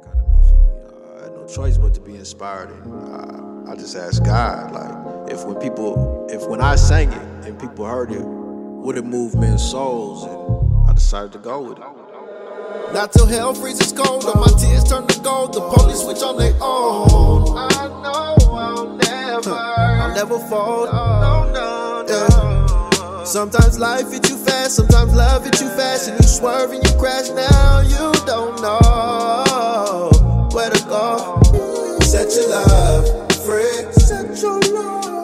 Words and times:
that 0.00 0.04
kind 0.04 0.20
of 0.20 0.26
music. 0.32 0.56
You 0.56 1.00
know, 1.00 1.16
I 1.18 1.22
had 1.24 1.32
no 1.32 1.46
choice 1.46 1.76
but 1.76 1.94
to 1.94 2.00
be 2.00 2.16
inspired, 2.16 2.70
and 2.70 3.68
I, 3.68 3.72
I 3.72 3.76
just 3.76 3.96
asked 3.96 4.24
God, 4.24 4.72
like, 4.72 5.30
if 5.30 5.44
when 5.44 5.56
people, 5.56 6.26
if 6.30 6.46
when 6.48 6.60
I 6.60 6.76
sang 6.76 7.12
it 7.12 7.46
and 7.46 7.58
people 7.58 7.84
heard 7.84 8.10
it, 8.10 8.22
would 8.22 8.96
it 8.96 9.04
move 9.04 9.34
men's 9.34 9.62
souls? 9.62 10.24
And 10.24 10.88
I 10.88 10.92
decided 10.92 11.32
to 11.32 11.38
go 11.38 11.62
with 11.62 11.78
it. 11.78 11.84
Not 12.92 13.12
till 13.12 13.26
hell 13.26 13.54
freezes 13.54 13.92
cold, 13.92 14.24
or 14.24 14.34
my 14.34 14.48
tears 14.58 14.84
turn 14.84 15.06
to 15.06 15.20
gold. 15.20 15.52
The 15.52 15.60
police 15.60 16.00
switch 16.00 16.22
on 16.22 16.36
their 16.38 16.54
own. 16.60 17.56
I 17.56 17.86
know 18.02 18.36
I'll 18.50 18.96
never, 18.96 19.50
I'll 19.50 20.14
never 20.14 20.38
fall. 20.38 20.86
No, 20.86 21.52
no, 21.52 22.02
no. 22.02 22.08
Yeah. 22.08 23.24
Sometimes 23.24 23.78
life 23.78 24.10
hits 24.10 24.30
you 24.30 24.36
fast, 24.36 24.76
sometimes 24.76 25.14
love 25.14 25.44
hits 25.44 25.60
you 25.60 25.68
fast, 25.68 26.08
and 26.08 26.18
you 26.18 26.26
swerve 26.26 26.72
and 26.72 26.82
you 26.82 26.98
crash. 26.98 27.28
Now 27.30 27.80
you 27.82 28.12
don't 28.26 28.60
know 28.60 29.49
where 30.52 30.70
to 30.70 30.84
go. 30.84 31.40
Set 32.02 32.34
your 32.34 32.50
love 32.50 33.32
free. 33.44 33.92
Set 33.92 34.42
your 34.42 34.60
love, 34.72 35.19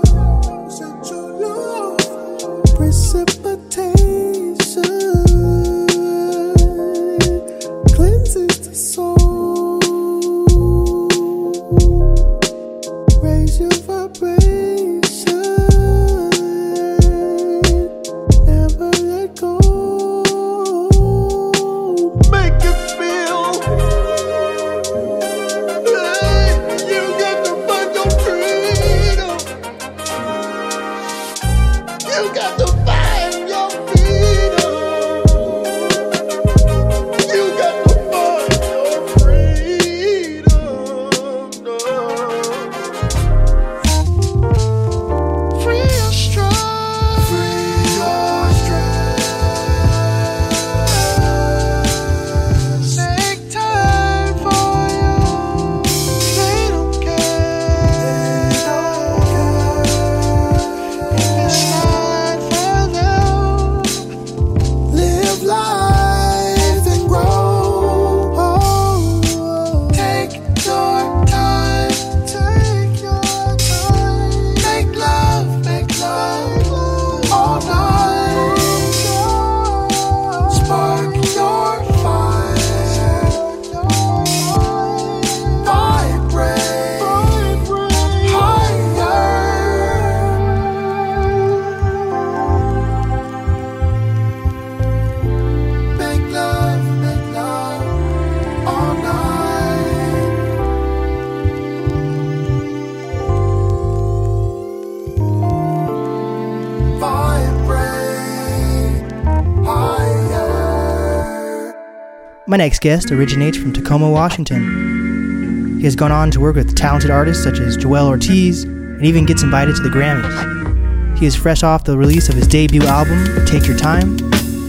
My 112.57 112.65
next 112.65 112.81
guest 112.81 113.11
originates 113.11 113.59
from 113.59 113.75
Tacoma, 113.75 114.11
Washington. 114.11 115.77
He 115.77 115.85
has 115.85 115.95
gone 115.95 116.11
on 116.11 116.31
to 116.31 116.41
work 116.41 116.57
with 116.57 116.75
talented 116.75 117.11
artists 117.11 117.45
such 117.45 117.59
as 117.59 117.77
Joel 117.77 118.07
Ortiz 118.07 118.65
and 118.65 119.05
even 119.05 119.27
gets 119.27 119.43
invited 119.43 119.77
to 119.77 119.83
the 119.83 119.91
Grammys. 119.91 121.19
He 121.19 121.27
is 121.27 121.37
fresh 121.37 121.63
off 121.63 121.85
the 121.85 121.99
release 121.99 122.31
of 122.31 122.35
his 122.35 122.47
debut 122.47 122.81
album, 122.85 123.45
Take 123.45 123.67
Your 123.67 123.77
Time, 123.77 124.17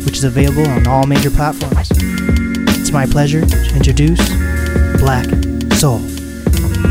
which 0.04 0.18
is 0.18 0.26
available 0.26 0.68
on 0.68 0.86
all 0.86 1.08
major 1.08 1.32
platforms. 1.32 1.88
It's 2.78 2.92
my 2.92 3.06
pleasure 3.06 3.46
to 3.46 3.76
introduce 3.78 4.20
Blakk 5.00 5.72
Soul. 5.76 6.02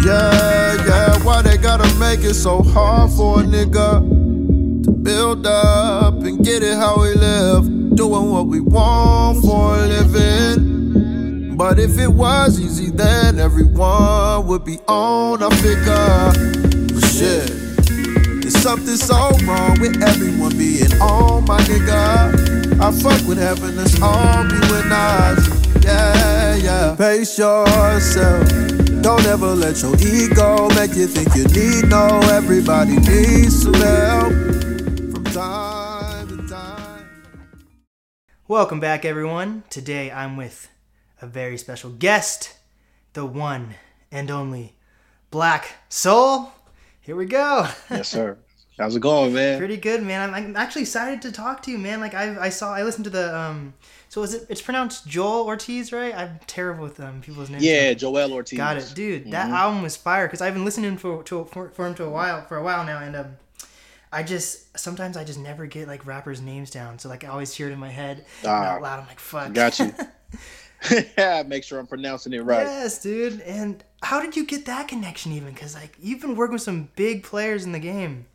Yeah, 0.02 0.82
yeah, 0.86 1.22
why 1.22 1.42
they 1.42 1.58
gotta 1.58 1.94
make 1.98 2.20
it 2.20 2.32
so 2.32 2.62
hard 2.62 3.10
for 3.10 3.40
a 3.40 3.42
nigga 3.42 4.00
to 4.84 4.90
build 4.92 5.46
up 5.46 6.14
and 6.22 6.42
get 6.42 6.62
it 6.62 6.74
how 6.74 6.98
we 7.02 7.12
live? 7.12 7.66
Doing 7.96 8.30
what 8.30 8.46
we 8.46 8.60
want 8.60 9.42
for 9.44 9.76
a 9.76 9.86
living. 9.86 10.65
But 11.56 11.78
if 11.78 11.98
it 11.98 12.08
was 12.08 12.60
easy, 12.60 12.90
then 12.90 13.38
everyone 13.38 14.46
would 14.46 14.62
be 14.62 14.78
on 14.86 15.42
a 15.42 15.50
figure. 15.50 16.92
But 16.92 17.04
shit, 17.08 17.48
there's 18.42 18.58
something 18.58 18.96
so 18.96 19.30
wrong 19.46 19.80
with 19.80 20.02
everyone 20.02 20.58
being 20.58 20.92
on 21.00 21.46
my 21.46 21.58
nigga. 21.60 22.78
I 22.78 22.92
fuck 22.92 23.26
with 23.26 23.38
heaven, 23.38 23.74
let's 23.74 23.98
all 24.02 24.44
be 24.44 24.60
winners. 24.70 25.82
Yeah, 25.82 26.56
yeah. 26.56 26.94
Pace 26.94 27.38
yourself. 27.38 28.46
Don't 29.00 29.24
ever 29.24 29.54
let 29.54 29.80
your 29.80 29.96
ego 29.96 30.68
make 30.74 30.94
you 30.94 31.06
think 31.06 31.34
you 31.34 31.44
need 31.44 31.88
no. 31.88 32.20
Everybody 32.32 32.96
needs 32.96 33.62
some 33.62 33.72
help 33.72 34.32
from 35.10 35.24
time 35.24 36.28
to 36.28 36.48
time. 36.48 37.08
Welcome 38.46 38.78
back, 38.78 39.06
everyone. 39.06 39.62
Today 39.70 40.10
I'm 40.10 40.36
with 40.36 40.68
a 41.20 41.26
very 41.26 41.58
special 41.58 41.90
guest, 41.90 42.54
the 43.12 43.24
one 43.26 43.74
and 44.10 44.30
only 44.30 44.74
Blakk 45.32 45.64
Soul. 45.88 46.52
Here 47.00 47.16
we 47.16 47.26
go. 47.26 47.68
Yes, 47.90 48.08
sir. 48.08 48.38
How's 48.78 48.94
it 48.94 49.00
going, 49.00 49.32
man? 49.32 49.56
Pretty 49.56 49.78
good, 49.78 50.02
man. 50.02 50.28
I'm, 50.28 50.34
I'm 50.34 50.56
actually 50.56 50.82
excited 50.82 51.22
to 51.22 51.32
talk 51.32 51.62
to 51.62 51.70
you, 51.70 51.78
man. 51.78 51.98
Like 51.98 52.12
I, 52.12 52.38
I 52.38 52.48
saw, 52.50 52.74
I 52.74 52.82
listened 52.82 53.04
to 53.04 53.10
the 53.10 53.34
um. 53.34 53.72
So 54.10 54.22
is 54.22 54.34
it? 54.34 54.46
It's 54.50 54.60
pronounced 54.60 55.06
Joel 55.08 55.46
Ortiz, 55.46 55.92
right? 55.92 56.14
I'm 56.14 56.38
terrible 56.46 56.84
with 56.84 57.00
um 57.00 57.22
people's 57.22 57.48
names. 57.48 57.64
Yeah, 57.64 57.94
Joel 57.94 58.32
Ortiz. 58.34 58.56
Got 58.58 58.76
it, 58.76 58.92
dude. 58.94 59.30
That 59.30 59.48
album 59.50 59.82
was 59.82 59.96
fire 59.96 60.26
because 60.26 60.42
I've 60.42 60.52
been 60.52 60.64
listening 60.66 60.98
for 60.98 61.22
to 61.22 61.44
for, 61.46 61.70
for 61.70 61.86
him 61.86 61.94
to 61.94 62.04
a 62.04 62.10
while 62.10 62.44
for 62.44 62.58
a 62.58 62.62
while 62.62 62.84
now, 62.84 62.98
and 62.98 63.16
um, 63.16 63.36
I 64.12 64.22
just 64.22 64.78
sometimes 64.78 65.16
I 65.16 65.24
just 65.24 65.38
never 65.38 65.64
get 65.64 65.88
like 65.88 66.04
rappers' 66.04 66.42
names 66.42 66.70
down, 66.70 66.98
so 66.98 67.08
like 67.08 67.24
I 67.24 67.28
always 67.28 67.54
hear 67.54 67.68
it 67.68 67.72
in 67.72 67.78
my 67.78 67.88
head 67.90 68.26
Ah, 68.44 68.74
out 68.74 68.82
loud. 68.82 69.00
I'm 69.00 69.06
like, 69.06 69.20
fuck. 69.20 69.54
got 69.54 69.78
you. 69.78 69.94
Yeah, 71.18 71.42
make 71.46 71.64
sure 71.64 71.78
I'm 71.78 71.86
pronouncing 71.86 72.32
it 72.32 72.40
right. 72.40 72.72
Yes, 72.74 73.00
dude. 73.02 73.40
And 73.40 73.82
how 74.02 74.20
did 74.20 74.36
you 74.36 74.44
get 74.46 74.66
that 74.66 74.88
connection 74.88 75.32
even? 75.32 75.52
Because 75.52 75.74
like 75.74 75.96
you've 76.00 76.20
been 76.20 76.36
working 76.36 76.54
with 76.54 76.62
some 76.62 76.90
big 76.96 77.22
players 77.24 77.64
in 77.64 77.72
the 77.72 77.78
game. 77.78 78.26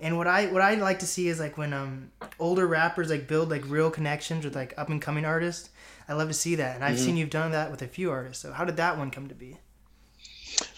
And 0.00 0.16
what 0.16 0.26
I 0.26 0.46
what 0.46 0.62
I 0.62 0.74
like 0.76 0.98
to 1.00 1.06
see 1.06 1.28
is 1.28 1.40
like 1.40 1.58
when 1.58 1.72
um 1.72 2.10
older 2.38 2.66
rappers 2.66 3.10
like 3.10 3.28
build 3.28 3.50
like 3.50 3.64
real 3.68 3.90
connections 3.90 4.44
with 4.44 4.54
like 4.56 4.74
up 4.78 4.88
and 4.88 5.02
coming 5.02 5.24
artists. 5.24 5.70
I 6.08 6.14
love 6.14 6.28
to 6.28 6.34
see 6.34 6.56
that, 6.56 6.74
and 6.76 6.84
I've 6.84 6.94
Mm-hmm. 6.94 7.04
seen 7.04 7.16
you've 7.16 7.30
done 7.30 7.52
that 7.52 7.70
with 7.70 7.82
a 7.82 7.86
few 7.88 8.10
artists. 8.10 8.42
So 8.42 8.52
how 8.52 8.64
did 8.64 8.76
that 8.78 8.98
one 8.98 9.10
come 9.12 9.28
to 9.28 9.34
be? 9.34 9.58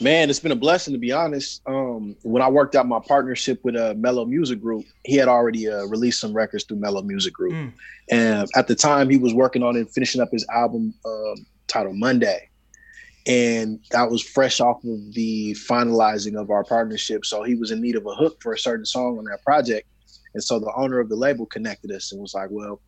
Man, 0.01 0.31
it's 0.31 0.41
been 0.41 0.53
a 0.53 0.57
blessing 0.57 0.93
to 0.95 0.99
be 0.99 1.13
honest. 1.13 1.63
Um, 1.67 2.17
when 2.23 2.43
I 2.43 2.49
worked 2.49 2.75
out 2.75 2.87
my 2.87 3.01
partnership 3.01 3.61
with 3.65 3.77
a 3.77 3.95
Mello 3.95 4.25
Music 4.25 4.61
Group, 4.61 4.85
he 5.05 5.17
had 5.17 5.29
already 5.29 5.69
uh, 5.69 5.85
released 5.87 6.21
some 6.21 6.33
records 6.33 6.65
through 6.65 6.79
Mello 6.79 7.03
Music 7.03 7.33
Group, 7.33 7.53
Mm. 7.53 7.73
and 8.11 8.49
at 8.55 8.69
the 8.69 8.75
time 8.75 9.09
he 9.11 9.17
was 9.19 9.35
working 9.35 9.63
on 9.63 9.77
it, 9.77 9.89
finishing 9.91 10.21
up 10.21 10.31
his 10.31 10.47
album 10.53 10.95
um, 11.05 11.35
titled 11.69 11.97
Monday, 11.97 12.49
and 13.27 13.79
that 13.91 14.11
was 14.11 14.23
fresh 14.23 14.61
off 14.61 14.79
of 14.85 15.15
the 15.15 15.57
finalizing 15.69 16.41
of 16.41 16.51
our 16.51 16.65
partnership. 16.65 17.25
So 17.25 17.43
he 17.43 17.55
was 17.55 17.71
in 17.71 17.81
need 17.81 17.97
of 17.97 18.07
a 18.07 18.15
hook 18.15 18.39
for 18.43 18.53
a 18.53 18.59
certain 18.59 18.87
song 18.87 19.19
on 19.19 19.25
that 19.25 19.43
project, 19.45 19.89
and 20.35 20.43
so 20.43 20.59
the 20.59 20.73
owner 20.77 21.01
of 21.01 21.09
the 21.09 21.17
label 21.17 21.47
connected 21.47 21.91
us 21.93 22.13
and 22.13 22.21
was 22.21 22.35
like, 22.35 22.49
"Well, 22.51 22.81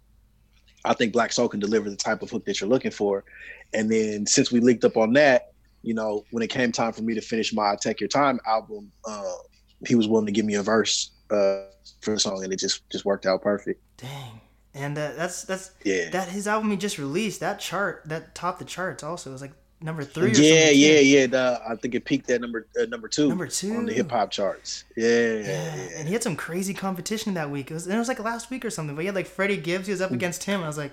I 0.84 0.94
think 0.94 1.14
Blakk 1.14 1.32
Soul 1.32 1.48
can 1.48 1.60
deliver 1.60 1.88
the 1.88 1.96
type 1.96 2.22
of 2.22 2.30
hook 2.30 2.44
that 2.46 2.60
you're 2.60 2.70
looking 2.70 2.90
for." 2.90 3.24
And 3.72 3.90
then 3.90 4.26
since 4.26 4.52
we 4.52 4.60
linked 4.60 4.84
up 4.84 4.96
on 4.96 5.12
that, 5.14 5.50
you 5.84 5.94
know, 5.94 6.24
when 6.30 6.42
it 6.42 6.48
came 6.48 6.72
time 6.72 6.92
for 6.92 7.02
me 7.02 7.14
to 7.14 7.20
finish 7.20 7.52
my 7.52 7.76
Take 7.80 8.00
Your 8.00 8.08
Time 8.08 8.40
album, 8.46 8.90
uh, 9.06 9.34
he 9.86 9.94
was 9.94 10.08
willing 10.08 10.26
to 10.26 10.32
give 10.32 10.46
me 10.46 10.54
a 10.54 10.62
verse 10.62 11.10
uh, 11.30 11.64
for 12.00 12.12
the 12.12 12.18
song, 12.18 12.42
and 12.42 12.52
it 12.52 12.58
just 12.58 12.88
just 12.90 13.04
worked 13.04 13.26
out 13.26 13.42
perfect. 13.42 13.82
Dang. 13.98 14.40
And 14.74 14.98
uh, 14.98 15.12
that's 15.12 15.44
that's 15.44 15.70
Yeah. 15.84 16.10
that 16.10 16.28
his 16.28 16.48
album 16.48 16.70
he 16.70 16.76
just 16.76 16.98
released 16.98 17.40
that 17.40 17.60
chart 17.60 18.02
that 18.06 18.34
topped 18.34 18.58
the 18.58 18.64
charts 18.64 19.04
also 19.04 19.30
it 19.30 19.32
was 19.32 19.42
like 19.42 19.52
number 19.84 20.02
three. 20.02 20.32
Yeah, 20.32 20.70
yeah, 20.70 20.98
yeah. 20.98 21.26
The, 21.26 21.60
I 21.68 21.76
think 21.76 21.94
it 21.94 22.04
peaked 22.04 22.28
at 22.30 22.40
number 22.40 22.66
uh, 22.80 22.86
number 22.86 23.06
two. 23.06 23.28
Number 23.28 23.46
two. 23.46 23.76
on 23.76 23.86
the 23.86 23.92
hip 23.92 24.10
hop 24.10 24.30
charts. 24.32 24.84
Yeah, 24.96 25.06
Yeah, 25.08 25.42
yeah. 25.42 25.88
and 25.98 26.08
he 26.08 26.14
had 26.14 26.22
some 26.24 26.34
crazy 26.34 26.74
competition 26.74 27.34
that 27.34 27.50
week. 27.50 27.70
It 27.70 27.74
was, 27.74 27.86
and 27.86 27.94
it 27.94 27.98
was 27.98 28.08
like 28.08 28.18
last 28.18 28.50
week 28.50 28.64
or 28.64 28.70
something. 28.70 28.96
But 28.96 29.02
he 29.02 29.06
had 29.06 29.14
like 29.14 29.26
Freddie 29.26 29.58
Gibbs. 29.58 29.86
He 29.86 29.92
was 29.92 30.00
up 30.00 30.10
Mm. 30.10 30.14
against 30.14 30.42
him. 30.44 30.62
I 30.62 30.66
was 30.66 30.78
like, 30.78 30.92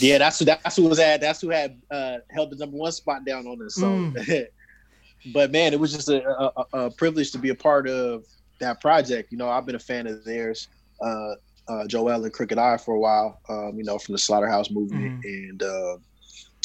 Yeah, 0.00 0.18
that's 0.18 0.38
who 0.38 0.44
that's 0.44 0.76
who 0.76 0.84
was 0.88 0.98
at. 1.00 1.20
That's 1.20 1.40
who 1.40 1.48
had 1.50 1.80
uh, 1.90 2.18
held 2.30 2.50
the 2.50 2.56
number 2.56 2.76
one 2.76 2.92
spot 2.92 3.24
down 3.24 3.46
on 3.46 3.60
us. 3.64 3.74
So, 3.74 3.86
Mm. 3.88 4.46
but 5.32 5.50
man, 5.50 5.72
it 5.72 5.80
was 5.80 5.92
just 5.92 6.08
a, 6.08 6.22
a, 6.28 6.66
a- 6.74 6.90
privilege 6.90 7.32
to 7.32 7.38
be 7.38 7.48
a 7.48 7.54
part 7.54 7.88
of 7.88 8.24
that 8.60 8.80
project. 8.80 9.32
You 9.32 9.38
know, 9.38 9.48
I've 9.48 9.66
been 9.66 9.74
a 9.74 9.78
fan 9.80 10.06
of 10.06 10.24
theirs, 10.24 10.68
uh, 11.00 11.34
uh, 11.66 11.86
Joel 11.86 12.22
and 12.24 12.32
Crooked 12.32 12.58
I 12.58 12.76
for 12.76 12.94
a 12.94 12.98
while. 13.00 13.40
Um, 13.48 13.72
you 13.78 13.84
know, 13.84 13.98
from 13.98 14.12
the 14.12 14.18
Slaughterhouse 14.18 14.70
movement, 14.70 15.22
Mm-hmm. 15.24 15.50
and 15.50 15.62
uh, 15.62 15.96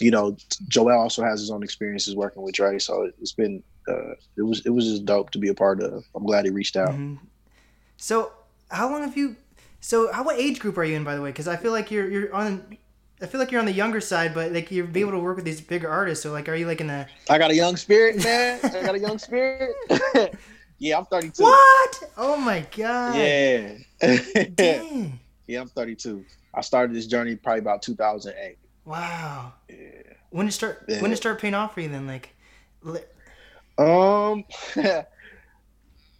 you 0.01 0.11
know, 0.11 0.37
Joel 0.67 0.99
also 0.99 1.23
has 1.23 1.39
his 1.39 1.51
own 1.51 1.63
experiences 1.63 2.15
working 2.15 2.41
with 2.41 2.55
Dre. 2.55 2.79
So 2.79 3.09
it's 3.19 3.33
been 3.33 3.63
uh, 3.87 4.13
it 4.37 4.43
was 4.43 4.65
it 4.65 4.69
was 4.69 4.85
just 4.85 5.05
dope 5.05 5.31
to 5.31 5.39
be 5.39 5.49
a 5.49 5.53
part 5.53 5.81
of. 5.81 6.03
I'm 6.15 6.25
glad 6.25 6.45
he 6.45 6.51
reached 6.51 6.75
out. 6.75 6.89
Mhm. 6.89 7.19
So, 7.97 8.31
how 8.69 8.89
long 8.89 9.01
have 9.01 9.17
you? 9.17 9.35
So, 9.81 10.11
how 10.11 10.23
what 10.23 10.39
age 10.39 10.59
group 10.59 10.77
are 10.77 10.83
you 10.83 10.95
in, 10.95 11.03
by 11.03 11.15
the 11.15 11.21
way? 11.21 11.29
Because 11.29 11.47
I 11.47 11.55
feel 11.57 11.71
like 11.71 11.91
you're 11.91 12.09
you're 12.09 12.33
on. 12.33 12.77
I 13.21 13.25
feel 13.25 13.39
like 13.39 13.51
you're 13.51 13.59
on 13.59 13.65
the 13.65 13.73
younger 13.73 13.99
side, 13.99 14.33
but 14.33 14.53
like 14.53 14.71
you're 14.71 14.85
be 14.85 15.01
able 15.01 15.11
to 15.11 15.19
work 15.19 15.35
with 15.35 15.45
these 15.45 15.59
bigger 15.59 15.89
artists. 15.89 16.23
So, 16.23 16.31
like, 16.31 16.47
are 16.47 16.55
you 16.55 16.65
like 16.67 16.81
in 16.81 16.87
the 16.87 17.05
I 17.29 17.37
got 17.37 17.51
a 17.51 17.55
young 17.55 17.75
spirit, 17.75 18.23
man. 18.23 18.59
I 18.63 18.83
got 18.83 18.95
a 18.95 18.99
young 18.99 19.17
spirit. 19.17 19.75
yeah, 20.79 20.97
I'm 20.97 21.05
32. 21.05 21.43
what? 21.43 22.03
Oh 22.17 22.37
my 22.37 22.65
god! 22.75 23.15
Yeah. 23.15 23.73
Dang. 24.55 25.19
yeah, 25.47 25.61
I'm 25.61 25.67
32. 25.67 26.23
I 26.53 26.61
started 26.61 26.95
this 26.95 27.07
journey 27.07 27.35
probably 27.35 27.59
about 27.59 27.81
2008. 27.81 28.57
Wow. 28.89 29.53
Yeah. 29.69 29.75
When 30.31 30.47
did 30.47 30.49
it 30.49 30.53
start? 30.53 30.85
Yeah. 30.87 30.95
When 31.01 31.11
did 31.11 31.13
it 31.13 31.17
start 31.17 31.39
paying 31.39 31.53
off 31.53 31.75
for 31.75 31.81
you? 31.81 31.89
Then, 31.89 32.07
like, 32.07 32.35
li- 32.81 33.01
Um, 33.77 34.43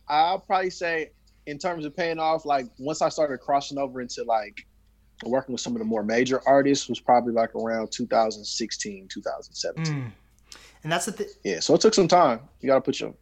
I'll 0.08 0.40
probably 0.40 0.70
say 0.70 1.12
in 1.48 1.58
terms 1.58 1.84
of 1.86 1.96
paying 1.96 2.20
off, 2.20 2.46
like 2.46 2.68
once 2.78 3.02
I 3.02 3.10
started 3.10 3.40
crossing 3.40 3.80
over 3.80 4.02
into 4.02 4.24
like 4.24 4.68
working 5.26 5.54
with 5.54 5.62
some 5.62 5.74
of 5.74 5.80
the 5.80 5.86
more 5.86 6.04
major 6.04 6.42
artists 6.48 6.88
was 6.88 7.00
probably 7.00 7.34
like 7.34 7.54
around 7.56 7.92
2016, 7.92 9.08
2017. 9.12 9.94
mm. 9.96 10.12
and 10.84 10.92
that's 10.92 11.06
the 11.08 11.12
th- 11.12 11.30
Yeah, 11.44 11.60
so 11.60 11.74
it 11.74 11.82
took 11.82 11.94
some 11.96 12.08
time. 12.08 12.42
You 12.62 12.68
got 12.68 12.76
to 12.76 12.82
put 12.82 13.00
your 13.00 13.14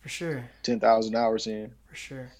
for 0.00 0.08
sure. 0.08 0.44
10,000 0.62 1.14
hours 1.16 1.46
in. 1.48 1.72
For 1.88 1.96
sure. 1.96 2.32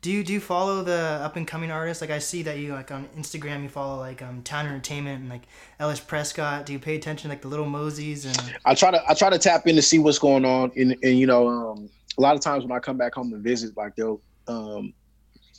Do 0.00 0.10
you 0.10 0.24
do 0.24 0.32
you 0.32 0.40
follow 0.40 0.82
the 0.82 1.20
up 1.22 1.36
and 1.36 1.46
coming 1.46 1.70
artists? 1.70 2.00
Like 2.00 2.10
I 2.10 2.18
see 2.18 2.42
that 2.42 2.58
you 2.58 2.72
like 2.72 2.90
on 2.90 3.08
Instagram 3.16 3.62
you 3.62 3.68
follow 3.68 3.98
like 3.98 4.22
um 4.22 4.42
Town 4.42 4.66
Entertainment 4.66 5.20
and 5.20 5.28
like 5.28 5.42
Ellis 5.78 6.00
Prescott. 6.00 6.66
Do 6.66 6.72
you 6.72 6.78
pay 6.78 6.96
attention 6.96 7.28
to, 7.28 7.34
like 7.34 7.42
the 7.42 7.48
Little 7.48 7.66
Moseys 7.66 8.26
and 8.26 8.56
I 8.64 8.74
try 8.74 8.90
to 8.90 9.02
I 9.08 9.14
try 9.14 9.30
to 9.30 9.38
tap 9.38 9.66
in 9.66 9.76
to 9.76 9.82
see 9.82 9.98
what's 9.98 10.18
going 10.18 10.44
on, 10.44 10.72
and 10.76 10.96
and 11.02 11.18
you 11.18 11.26
know, 11.26 11.48
um, 11.48 11.88
a 12.18 12.20
lot 12.20 12.34
of 12.34 12.40
times 12.40 12.64
when 12.64 12.72
I 12.72 12.78
come 12.78 12.96
back 12.96 13.14
home 13.14 13.32
and 13.32 13.42
visit, 13.42 13.76
like 13.76 13.94
they'll, 13.96 14.20
um, 14.48 14.92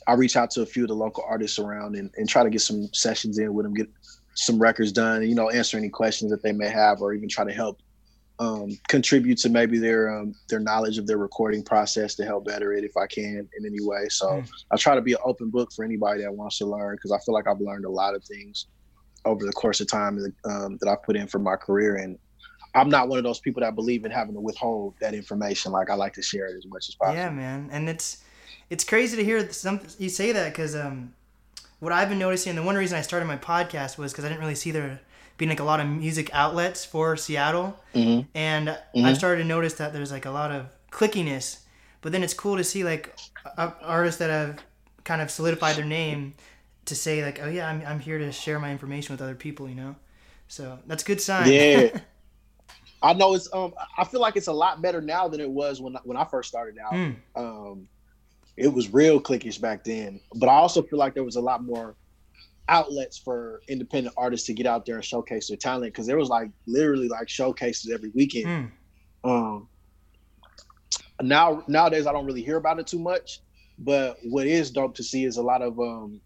I 0.07 0.13
reach 0.13 0.35
out 0.35 0.51
to 0.51 0.61
a 0.61 0.65
few 0.65 0.83
of 0.83 0.89
the 0.89 0.95
local 0.95 1.23
artists 1.27 1.59
around 1.59 1.95
and, 1.95 2.11
and 2.17 2.27
try 2.27 2.43
to 2.43 2.49
get 2.49 2.61
some 2.61 2.89
sessions 2.93 3.37
in 3.39 3.53
with 3.53 3.65
them, 3.65 3.73
get 3.73 3.89
some 4.35 4.59
records 4.59 4.91
done, 4.91 5.27
you 5.27 5.35
know, 5.35 5.49
answer 5.49 5.77
any 5.77 5.89
questions 5.89 6.31
that 6.31 6.41
they 6.41 6.51
may 6.51 6.69
have, 6.69 7.01
or 7.01 7.13
even 7.13 7.29
try 7.29 7.45
to 7.45 7.53
help 7.53 7.79
um, 8.41 8.71
contribute 8.89 9.38
to 9.38 9.49
maybe 9.49 9.77
their 9.77 10.09
um, 10.17 10.33
their 10.49 10.59
knowledge 10.59 10.97
of 10.97 11.05
their 11.05 11.19
recording 11.19 11.63
process 11.63 12.15
to 12.15 12.25
help 12.25 12.45
better 12.45 12.73
it 12.73 12.83
if 12.83 12.97
I 12.97 13.05
can 13.05 13.47
in 13.55 13.65
any 13.65 13.81
way. 13.81 14.09
So 14.09 14.27
Mm. 14.27 14.49
I 14.71 14.77
try 14.77 14.95
to 14.95 15.01
be 15.01 15.13
an 15.13 15.19
open 15.23 15.51
book 15.51 15.71
for 15.71 15.85
anybody 15.85 16.23
that 16.23 16.33
wants 16.33 16.57
to 16.57 16.65
learn 16.65 16.95
because 16.95 17.11
I 17.11 17.19
feel 17.19 17.35
like 17.35 17.47
I've 17.47 17.61
learned 17.61 17.85
a 17.85 17.89
lot 17.89 18.15
of 18.15 18.23
things 18.23 18.65
over 19.25 19.45
the 19.45 19.51
course 19.51 19.79
of 19.79 19.88
time 19.88 20.15
that, 20.15 20.33
um, 20.51 20.77
that 20.81 20.89
I've 20.89 21.03
put 21.03 21.15
in 21.15 21.27
for 21.27 21.38
my 21.38 21.55
career 21.55 21.97
and 21.97 22.17
I'm 22.73 22.89
not 22.89 23.09
one 23.09 23.19
of 23.19 23.23
those 23.23 23.39
people 23.39 23.61
that 23.61 23.75
believe 23.75 24.05
in 24.05 24.11
having 24.11 24.33
to 24.33 24.39
withhold 24.39 24.95
that 25.01 25.13
information. 25.13 25.71
Like 25.71 25.91
I 25.91 25.93
like 25.93 26.13
to 26.13 26.23
share 26.23 26.47
it 26.47 26.57
as 26.57 26.65
much 26.65 26.89
as 26.89 26.95
possible. 26.95 27.17
Yeah, 27.17 27.29
man. 27.29 27.69
And 27.71 27.88
it's 27.88 28.23
it's 28.71 28.83
crazy 28.83 29.17
to 29.17 29.23
hear 29.23 29.51
some 29.51 29.81
you 29.99 30.09
say 30.09 30.31
that 30.31 30.51
because 30.51 30.75
um, 30.75 31.13
what 31.79 31.91
I've 31.91 32.09
been 32.09 32.17
noticing, 32.17 32.51
and 32.51 32.57
the 32.57 32.63
one 32.63 32.75
reason 32.75 32.97
I 32.97 33.01
started 33.01 33.25
my 33.25 33.38
podcast 33.38 33.99
was 33.99 34.13
because 34.13 34.25
I 34.25 34.29
didn't 34.29 34.39
really 34.39 34.55
see 34.55 34.71
there 34.71 35.01
being 35.41 35.49
like 35.49 35.59
a 35.59 35.63
lot 35.63 35.79
of 35.79 35.88
music 35.88 36.29
outlets 36.33 36.85
for 36.85 37.17
Seattle, 37.17 37.75
Mhm. 37.95 38.27
and 38.35 38.67
Mhm. 38.95 39.03
I've 39.05 39.17
started 39.17 39.41
to 39.41 39.47
notice 39.47 39.73
that 39.73 39.91
there's 39.91 40.11
like 40.11 40.25
a 40.27 40.29
lot 40.29 40.51
of 40.51 40.67
clickiness. 40.91 41.61
But 42.01 42.11
then 42.11 42.21
it's 42.21 42.35
cool 42.35 42.57
to 42.57 42.63
see 42.63 42.83
like 42.83 43.15
artists 43.57 44.19
that 44.19 44.29
have 44.29 44.59
kind 45.03 45.19
of 45.19 45.31
solidified 45.31 45.75
their 45.77 45.85
name 45.85 46.35
to 46.85 46.93
say 46.95 47.25
like, 47.25 47.39
oh 47.41 47.47
yeah, 47.49 47.67
I'm 47.67 47.81
I'm 47.88 47.99
here 47.99 48.19
to 48.19 48.31
share 48.31 48.59
my 48.59 48.71
information 48.71 49.13
with 49.15 49.21
other 49.21 49.33
people, 49.33 49.67
you 49.67 49.73
know. 49.73 49.95
So 50.47 50.77
that's 50.85 51.01
a 51.01 51.05
good 51.07 51.19
sign. 51.19 51.51
Yeah. 51.51 51.99
I 53.01 53.13
know 53.13 53.33
it's 53.33 53.49
um 53.51 53.73
I 53.97 54.03
feel 54.05 54.21
like 54.21 54.35
it's 54.35 54.45
a 54.47 54.53
lot 54.53 54.79
better 54.83 55.01
now 55.01 55.27
than 55.27 55.39
it 55.41 55.49
was 55.49 55.81
when 55.81 55.95
I- 55.97 56.01
when 56.03 56.17
I 56.17 56.23
first 56.25 56.49
started 56.49 56.77
out. 56.77 56.93
Mm. 56.93 57.15
Um 57.35 57.88
it 58.57 58.71
was 58.71 58.93
real 58.93 59.19
clickish 59.19 59.59
back 59.59 59.83
then. 59.83 60.19
But 60.35 60.49
I 60.49 60.53
also 60.53 60.83
feel 60.83 60.99
like 60.99 61.15
there 61.15 61.23
was 61.23 61.35
a 61.35 61.41
lot 61.41 61.63
more 61.63 61.95
outlets 62.71 63.18
for 63.18 63.62
independent 63.68 64.15
artists 64.18 64.47
to 64.47 64.53
get 64.53 64.65
out 64.65 64.85
there 64.85 64.95
and 64.95 65.06
showcase 65.06 65.50
their 65.50 65.57
talent 65.57 65.94
because 65.94 66.07
there 66.07 66.18
was 66.18 66.29
like 66.29 66.50
literally 66.65 67.09
like 67.09 67.29
showcases 67.29 67.91
every 67.91 68.12
weekend. 68.15 68.71
Mm. 69.25 69.29
Um, 69.29 69.68
now 71.21 71.63
nowadays 71.68 72.07
I 72.07 72.13
don't 72.13 72.25
really 72.25 72.41
hear 72.41 72.57
about 72.57 72.79
it 72.79 72.88
too 72.88 72.97
much, 72.97 73.41
but 73.77 74.18
what 74.23 74.47
is 74.47 74.71
dope 74.71 74.95
to 74.95 75.03
see 75.03 75.25
is 75.25 75.38
a 75.38 75.44
lot 75.44 75.62
of 75.62 75.79
um, 75.79 76.21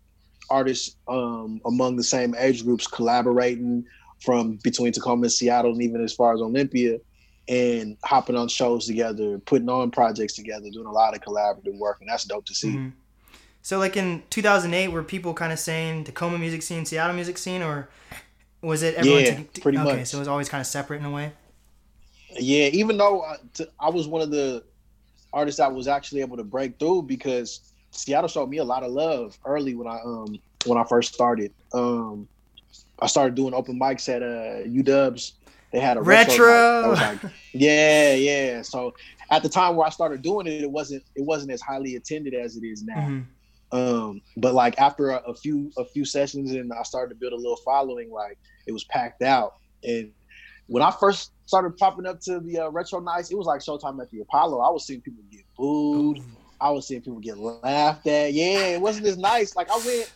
artists 0.50 0.96
um, 1.08 1.60
among 1.66 1.96
the 1.96 2.04
same 2.04 2.36
age 2.38 2.64
groups 2.64 2.88
collaborating 2.88 3.84
from 4.24 4.58
between 4.64 4.94
Tacoma 4.94 5.24
and 5.24 5.32
Seattle, 5.32 5.72
and 5.72 5.82
even 5.82 6.02
as 6.04 6.14
far 6.14 6.34
as 6.34 6.42
Olympia, 6.42 7.00
and 7.48 7.98
hopping 8.06 8.36
on 8.36 8.48
shows 8.48 8.86
together, 8.86 9.40
putting 9.40 9.70
on 9.70 9.92
projects 9.92 10.36
together, 10.36 10.70
doing 10.72 10.88
a 10.88 10.92
lot 10.92 11.16
of 11.16 11.22
collaborative 11.22 11.78
work, 11.78 11.98
and 12.02 12.10
that's 12.10 12.24
dope 12.24 12.46
to 12.46 12.56
see. 12.56 12.76
Mhm. 12.76 12.94
So 13.66 13.80
like 13.80 13.98
in 13.98 14.22
2008, 14.30 14.90
were 14.90 15.02
people 15.02 15.34
kind 15.34 15.52
of 15.52 15.58
saying 15.58 16.04
Tacoma 16.04 16.38
music 16.38 16.62
scene, 16.62 16.86
Seattle 16.86 17.16
music 17.16 17.36
scene, 17.36 17.64
or 17.64 17.90
was 18.62 18.84
it 18.84 18.94
everyone? 18.94 19.24
Yeah, 19.24 19.40
to- 19.42 19.62
pretty 19.62 19.80
okay, 19.80 19.98
much. 19.98 20.06
so 20.06 20.20
it 20.20 20.22
was 20.22 20.28
always 20.28 20.50
kind 20.50 20.62
of 20.62 20.68
separate 20.68 21.00
in 21.00 21.06
a 21.06 21.10
way. 21.10 21.32
Yeah, 22.30 22.68
even 22.68 22.96
though 22.96 23.24
I, 23.24 23.38
t- 23.56 23.66
I 23.80 23.90
was 23.90 24.08
one 24.08 24.22
of 24.22 24.30
the 24.30 24.64
artists 25.34 25.58
that 25.58 25.74
was 25.74 25.88
actually 25.88 26.22
able 26.22 26.38
to 26.38 26.44
break 26.44 26.78
through 26.78 27.04
because 27.08 27.74
Seattle 27.90 28.28
showed 28.28 28.50
me 28.52 28.58
a 28.58 28.64
lot 28.64 28.84
of 28.84 28.92
love 28.92 29.36
early 29.46 29.74
when 29.74 29.88
I 29.88 30.00
um 30.06 30.38
when 30.68 30.78
I 30.78 30.84
first 30.84 31.16
started. 31.16 31.52
Um, 31.74 32.28
I 33.00 33.08
started 33.08 33.34
doing 33.34 33.56
open 33.56 33.80
mics 33.80 34.08
at 34.10 34.22
uh 34.22 34.68
UW's. 34.70 35.34
They 35.72 35.80
had 35.80 35.98
a 35.98 36.04
retro. 36.04 36.36
Retro! 36.36 36.94
I 36.94 37.14
like, 37.14 37.20
yeah, 37.52 38.14
yeah. 38.14 38.62
So 38.62 38.94
at 39.32 39.42
the 39.42 39.50
time 39.50 39.76
where 39.76 39.88
I 39.88 39.90
started 39.90 40.22
doing 40.22 40.46
it, 40.46 40.62
it 40.62 40.70
wasn't 40.70 41.04
it 41.16 41.24
wasn't 41.24 41.52
as 41.52 41.62
highly 41.62 41.96
attended 41.96 42.36
as 42.36 42.58
it 42.58 42.64
is 42.64 42.84
now. 42.84 43.08
Mhm. 43.08 43.26
Um, 43.72 44.22
but 44.38 44.54
like 44.54 44.80
after 44.80 45.10
a, 45.10 45.18
a 45.28 45.36
few 45.36 45.72
a 45.78 45.86
few 45.86 46.06
sessions 46.06 46.52
and 46.52 46.72
I 46.72 46.84
started 46.84 47.14
to 47.14 47.20
build 47.20 47.34
a 47.34 47.38
little 47.38 47.58
following, 47.58 48.12
like 48.12 48.38
it 48.68 48.72
was 48.72 48.84
packed 48.86 49.22
out. 49.22 49.56
And 49.84 50.12
when 50.68 50.84
I 50.84 50.92
first 50.92 51.32
started 51.46 51.78
popping 51.78 52.06
up 52.06 52.20
to 52.22 52.40
the 52.40 52.60
uh, 52.60 52.70
retro 52.70 53.00
nights, 53.00 53.32
it 53.32 53.38
was 53.38 53.48
like 53.48 53.62
Showtime 53.62 54.02
at 54.02 54.10
the 54.12 54.22
Apollo. 54.22 54.60
I 54.60 54.70
was 54.70 54.86
seeing 54.86 55.02
people 55.02 55.24
get 55.32 55.44
booed. 55.58 56.20
I 56.60 56.72
was 56.72 56.88
seeing 56.88 57.02
people 57.02 57.20
get 57.20 57.38
laughed 57.38 58.08
at. 58.08 58.34
Yeah, 58.34 58.68
it 58.68 58.82
wasn't 58.82 59.08
as 59.08 59.18
nice. 59.18 59.56
Like 59.56 59.70
I 59.70 59.78
went, 59.86 60.12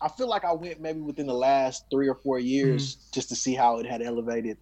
I 0.00 0.08
feel 0.08 0.28
like 0.28 0.44
I 0.44 0.52
went 0.52 0.80
maybe 0.80 1.00
within 1.00 1.26
the 1.26 1.34
last 1.34 1.84
three 1.90 2.08
or 2.08 2.14
four 2.14 2.38
years 2.38 2.96
just 3.12 3.28
to 3.28 3.36
see 3.36 3.54
how 3.54 3.78
it 3.78 3.86
had 3.86 4.02
elevated 4.02 4.56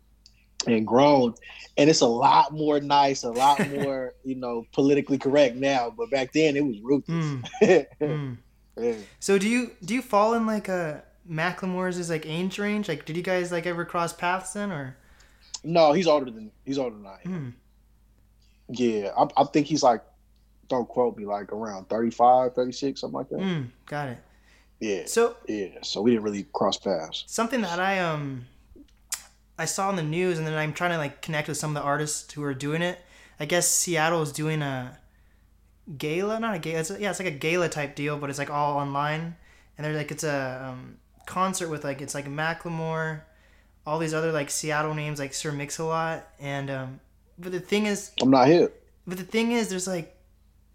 and 0.66 0.86
grown. 0.86 1.34
And 1.78 1.90
it's 1.90 2.00
a 2.00 2.06
lot 2.06 2.52
more 2.52 2.80
nice, 2.80 3.22
a 3.22 3.30
lot 3.30 3.68
more, 3.70 4.14
you 4.24 4.34
know, 4.34 4.66
politically 4.72 5.18
correct 5.18 5.56
now. 5.56 5.92
But 5.96 6.10
back 6.10 6.32
then 6.32 6.56
it 6.56 6.64
was 6.64 6.78
ruthless. 6.80 7.24
Mm, 7.62 7.86
mm. 8.00 8.36
Yeah. 8.78 8.94
So 9.20 9.38
do 9.38 9.48
you 9.48 9.70
do 9.84 9.94
you 9.94 10.02
fall 10.02 10.34
in 10.34 10.46
like 10.46 10.68
a 10.68 11.02
Macklemore's 11.28 12.08
like 12.10 12.24
age 12.26 12.58
range? 12.58 12.88
Like, 12.88 13.04
did 13.04 13.16
you 13.16 13.22
guys 13.22 13.50
like 13.52 13.66
ever 13.66 13.84
cross 13.84 14.12
paths 14.12 14.52
then, 14.52 14.70
or? 14.70 14.96
No, 15.64 15.92
he's 15.92 16.06
older 16.06 16.30
than 16.30 16.50
he's 16.64 16.78
older 16.78 16.96
than 16.96 17.06
I 17.06 17.18
am. 17.24 17.54
Mm. 18.70 18.78
Yeah, 18.78 19.12
I, 19.16 19.42
I 19.42 19.44
think 19.44 19.66
he's 19.66 19.82
like, 19.82 20.02
don't 20.68 20.88
quote 20.88 21.16
me, 21.16 21.24
like 21.24 21.52
around 21.52 21.88
35, 21.88 22.54
36, 22.54 23.00
something 23.00 23.14
like 23.16 23.28
that. 23.30 23.38
Mm, 23.38 23.68
got 23.86 24.08
it. 24.08 24.18
Yeah, 24.80 25.02
So 25.06 25.36
yeah. 25.48 25.78
So 25.82 26.02
we 26.02 26.10
didn't 26.10 26.24
really 26.24 26.46
cross 26.52 26.76
paths. 26.76 27.24
something 27.26 27.62
that 27.62 27.78
I 27.80 27.98
um 28.00 28.46
I 29.58 29.64
saw 29.64 29.90
in 29.90 29.96
the 29.96 30.02
news, 30.02 30.38
and 30.38 30.46
then 30.46 30.54
I'm 30.54 30.72
trying 30.72 30.92
to 30.92 30.98
like 30.98 31.22
connect 31.22 31.48
with 31.48 31.56
some 31.56 31.76
of 31.76 31.82
the 31.82 31.86
artists 31.86 32.32
who 32.32 32.42
are 32.42 32.54
doing 32.54 32.82
it. 32.82 32.98
I 33.38 33.44
guess 33.44 33.68
Seattle 33.68 34.22
is 34.22 34.32
doing 34.32 34.62
a 34.62 34.98
gala, 35.96 36.40
not 36.40 36.54
a 36.54 36.58
gala. 36.58 36.80
It's 36.80 36.90
a, 36.90 37.00
yeah, 37.00 37.10
it's 37.10 37.18
like 37.18 37.28
a 37.28 37.36
gala 37.36 37.68
type 37.68 37.94
deal, 37.94 38.18
but 38.18 38.30
it's 38.30 38.38
like 38.38 38.50
all 38.50 38.76
online, 38.76 39.36
and 39.76 39.84
they're 39.84 39.94
like 39.94 40.10
it's 40.10 40.24
a 40.24 40.70
um, 40.70 40.98
concert 41.26 41.68
with 41.68 41.84
like 41.84 42.00
it's 42.00 42.14
like 42.14 42.26
Macklemore, 42.26 43.22
all 43.86 43.98
these 43.98 44.14
other 44.14 44.32
like 44.32 44.50
Seattle 44.50 44.94
names 44.94 45.18
like 45.18 45.34
Sir 45.34 45.52
Mix 45.52 45.78
a 45.78 45.84
Lot, 45.84 46.26
and 46.40 46.70
um, 46.70 47.00
but 47.38 47.52
the 47.52 47.60
thing 47.60 47.86
is, 47.86 48.12
I'm 48.20 48.30
not 48.30 48.48
here. 48.48 48.70
but 49.06 49.18
the 49.18 49.24
thing 49.24 49.52
is, 49.52 49.68
there's 49.68 49.86
like 49.86 50.15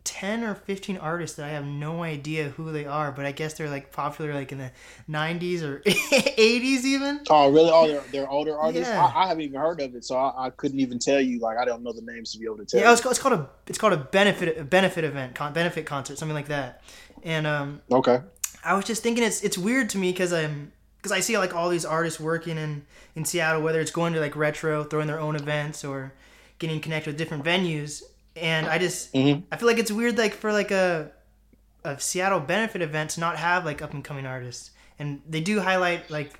10 0.03 0.43
or 0.43 0.55
15 0.55 0.97
artists 0.97 1.37
that 1.37 1.45
I 1.45 1.49
have 1.49 1.65
no 1.65 2.03
idea 2.03 2.49
who 2.49 2.71
they 2.71 2.85
are, 2.85 3.11
but 3.11 3.25
I 3.25 3.31
guess 3.31 3.53
they're 3.53 3.69
like 3.69 3.91
popular 3.91 4.33
like 4.33 4.51
in 4.51 4.57
the 4.57 4.71
90s 5.09 5.61
or 5.61 5.79
80s 5.85 6.83
even. 6.85 7.21
Oh, 7.29 7.51
really? 7.51 7.69
Oh, 7.71 7.87
they're, 7.87 8.03
they're 8.11 8.29
older 8.29 8.57
artists? 8.57 8.91
Yeah. 8.91 9.01
I, 9.13 9.23
I 9.23 9.27
haven't 9.27 9.41
even 9.43 9.59
heard 9.59 9.79
of 9.81 9.95
it, 9.95 10.03
so 10.03 10.15
I, 10.17 10.47
I 10.47 10.49
couldn't 10.49 10.79
even 10.79 10.99
tell 10.99 11.19
you. 11.21 11.39
Like, 11.39 11.57
I 11.57 11.65
don't 11.65 11.83
know 11.83 11.93
the 11.93 12.01
names 12.01 12.31
to 12.33 12.39
be 12.39 12.45
able 12.45 12.57
to 12.57 12.65
tell 12.65 12.81
Yeah, 12.81 12.87
you. 12.87 12.93
it's 12.93 13.01
called, 13.01 13.11
it's 13.13 13.21
called 13.21 13.39
a 13.39 13.49
it's 13.67 13.77
called 13.77 13.93
a 13.93 13.97
benefit 13.97 14.57
a 14.57 14.63
benefit 14.63 15.03
event, 15.03 15.35
con, 15.35 15.53
benefit 15.53 15.85
concert, 15.85 16.17
something 16.17 16.35
like 16.35 16.47
that. 16.47 16.81
And 17.23 17.45
um, 17.45 17.81
Okay. 17.91 18.19
I 18.63 18.73
was 18.75 18.85
just 18.85 19.03
thinking 19.03 19.23
it's 19.23 19.41
it's 19.43 19.57
weird 19.57 19.89
to 19.91 19.97
me 19.97 20.11
because 20.11 20.33
I'm 20.33 20.71
because 20.97 21.11
I 21.11 21.19
see 21.19 21.37
like 21.37 21.53
all 21.55 21.69
these 21.69 21.85
artists 21.85 22.19
working 22.19 22.57
in 22.57 22.85
in 23.15 23.25
Seattle, 23.25 23.61
whether 23.61 23.79
it's 23.81 23.91
going 23.91 24.13
to 24.13 24.19
like 24.19 24.35
retro, 24.35 24.83
throwing 24.83 25.07
their 25.07 25.19
own 25.19 25.35
events, 25.35 25.83
or 25.83 26.13
getting 26.59 26.79
connected 26.79 27.11
with 27.11 27.17
different 27.17 27.43
venues, 27.43 28.03
and 28.35 28.67
I 28.67 28.77
just 28.77 29.13
Mhm. 29.13 29.43
I 29.51 29.57
feel 29.57 29.67
like 29.67 29.77
it's 29.77 29.91
weird 29.91 30.17
like 30.17 30.33
for 30.33 30.51
like 30.51 30.71
a 30.71 31.11
a 31.83 31.99
Seattle 31.99 32.39
benefit 32.39 32.81
event 32.81 33.11
to 33.11 33.19
not 33.19 33.37
have 33.37 33.65
like 33.65 33.81
up 33.81 33.93
and 33.93 34.03
coming 34.03 34.25
artists, 34.25 34.71
and 34.99 35.21
they 35.27 35.41
do 35.41 35.59
highlight 35.59 36.09
like 36.09 36.39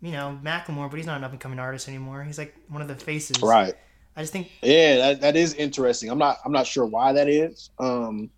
you 0.00 0.12
know 0.12 0.38
Macklemore, 0.42 0.90
but 0.90 0.96
he's 0.96 1.06
not 1.06 1.18
an 1.18 1.24
up 1.24 1.32
and 1.32 1.40
coming 1.40 1.58
artist 1.58 1.88
anymore. 1.88 2.22
He's 2.24 2.38
like 2.38 2.54
one 2.68 2.82
of 2.82 2.88
the 2.88 2.94
faces. 2.94 3.40
Right. 3.42 3.74
I 4.16 4.20
just 4.20 4.32
think 4.32 4.50
Yeah, 4.62 4.96
that, 4.96 5.20
that 5.22 5.36
is 5.36 5.54
interesting. 5.54 6.10
I'm 6.10 6.18
not 6.18 6.38
I'm 6.44 6.52
not 6.52 6.66
sure 6.66 6.86
why 6.86 7.12
that 7.12 7.28
is. 7.28 7.70
Um, 7.78 8.30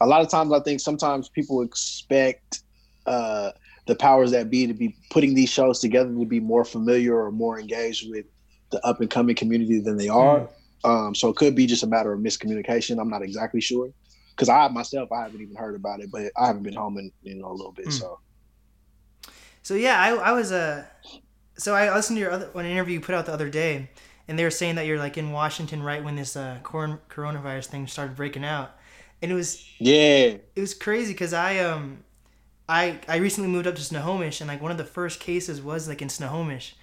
a 0.00 0.06
lot 0.06 0.20
of 0.20 0.28
times 0.28 0.52
I 0.52 0.60
think 0.60 0.80
sometimes 0.80 1.28
people 1.28 1.62
expect 1.62 2.62
uh, 3.06 3.52
the 3.86 3.94
powers 3.94 4.30
that 4.32 4.50
be 4.50 4.66
to 4.66 4.74
be 4.74 4.94
putting 5.10 5.34
these 5.34 5.48
shows 5.48 5.78
together 5.78 6.10
to 6.10 6.26
be 6.26 6.40
more 6.40 6.64
familiar 6.64 7.16
or 7.16 7.30
more 7.30 7.58
engaged 7.58 8.10
with 8.10 8.26
the 8.70 8.84
up 8.86 9.00
and 9.00 9.10
coming 9.10 9.36
community 9.36 9.80
than 9.80 9.96
they 9.96 10.08
are. 10.08 10.48
Um, 10.84 11.14
so 11.14 11.28
it 11.28 11.36
could 11.36 11.54
be 11.54 11.66
just 11.66 11.84
a 11.84 11.86
matter 11.86 12.12
of 12.12 12.20
miscommunication. 12.20 13.00
I'm 13.00 13.10
not 13.10 13.22
exactly 13.22 13.60
sure 13.60 13.90
because 14.30 14.48
I 14.48 14.68
myself 14.68 15.12
I 15.12 15.22
haven't 15.22 15.40
even 15.40 15.56
heard 15.56 15.76
about 15.76 16.00
it, 16.00 16.10
but 16.10 16.32
I 16.36 16.46
haven't 16.46 16.62
been 16.64 16.74
home 16.74 16.98
in 16.98 17.12
you 17.22 17.36
know 17.36 17.50
a 17.50 17.54
little 17.54 17.72
bit. 17.72 17.86
Mm. 17.88 17.92
So 17.92 18.18
So 19.62 19.74
yeah, 19.74 20.00
I, 20.00 20.10
I 20.14 20.32
was 20.32 20.52
uh, 20.52 20.84
so 21.56 21.74
I 21.74 21.94
listened 21.94 22.16
to 22.16 22.20
your 22.20 22.30
other 22.32 22.48
one 22.52 22.66
interview 22.66 22.94
you 22.94 23.00
put 23.00 23.14
out 23.14 23.26
the 23.26 23.32
other 23.32 23.48
day, 23.48 23.90
and 24.28 24.38
they 24.38 24.44
were 24.44 24.50
saying 24.50 24.76
that 24.76 24.86
you're 24.86 24.98
like 24.98 25.18
in 25.18 25.32
Washington 25.32 25.82
right 25.82 26.02
when 26.02 26.16
this 26.16 26.36
uh 26.36 26.58
coron- 26.62 27.00
coronavirus 27.08 27.66
thing 27.66 27.86
started 27.86 28.16
breaking 28.16 28.44
out, 28.44 28.72
and 29.20 29.30
it 29.30 29.34
was 29.34 29.64
yeah, 29.78 30.36
it 30.56 30.60
was 30.60 30.74
crazy 30.74 31.12
because 31.12 31.32
I 31.32 31.58
um, 31.58 32.04
I 32.68 33.00
I 33.08 33.16
recently 33.16 33.50
moved 33.50 33.66
up 33.66 33.76
to 33.76 33.82
Snohomish, 33.82 34.40
and 34.40 34.48
like 34.48 34.62
one 34.62 34.72
of 34.72 34.78
the 34.78 34.84
first 34.84 35.20
cases 35.20 35.62
was 35.62 35.88
like 35.88 36.02
in 36.02 36.08
Snohomish, 36.08 36.74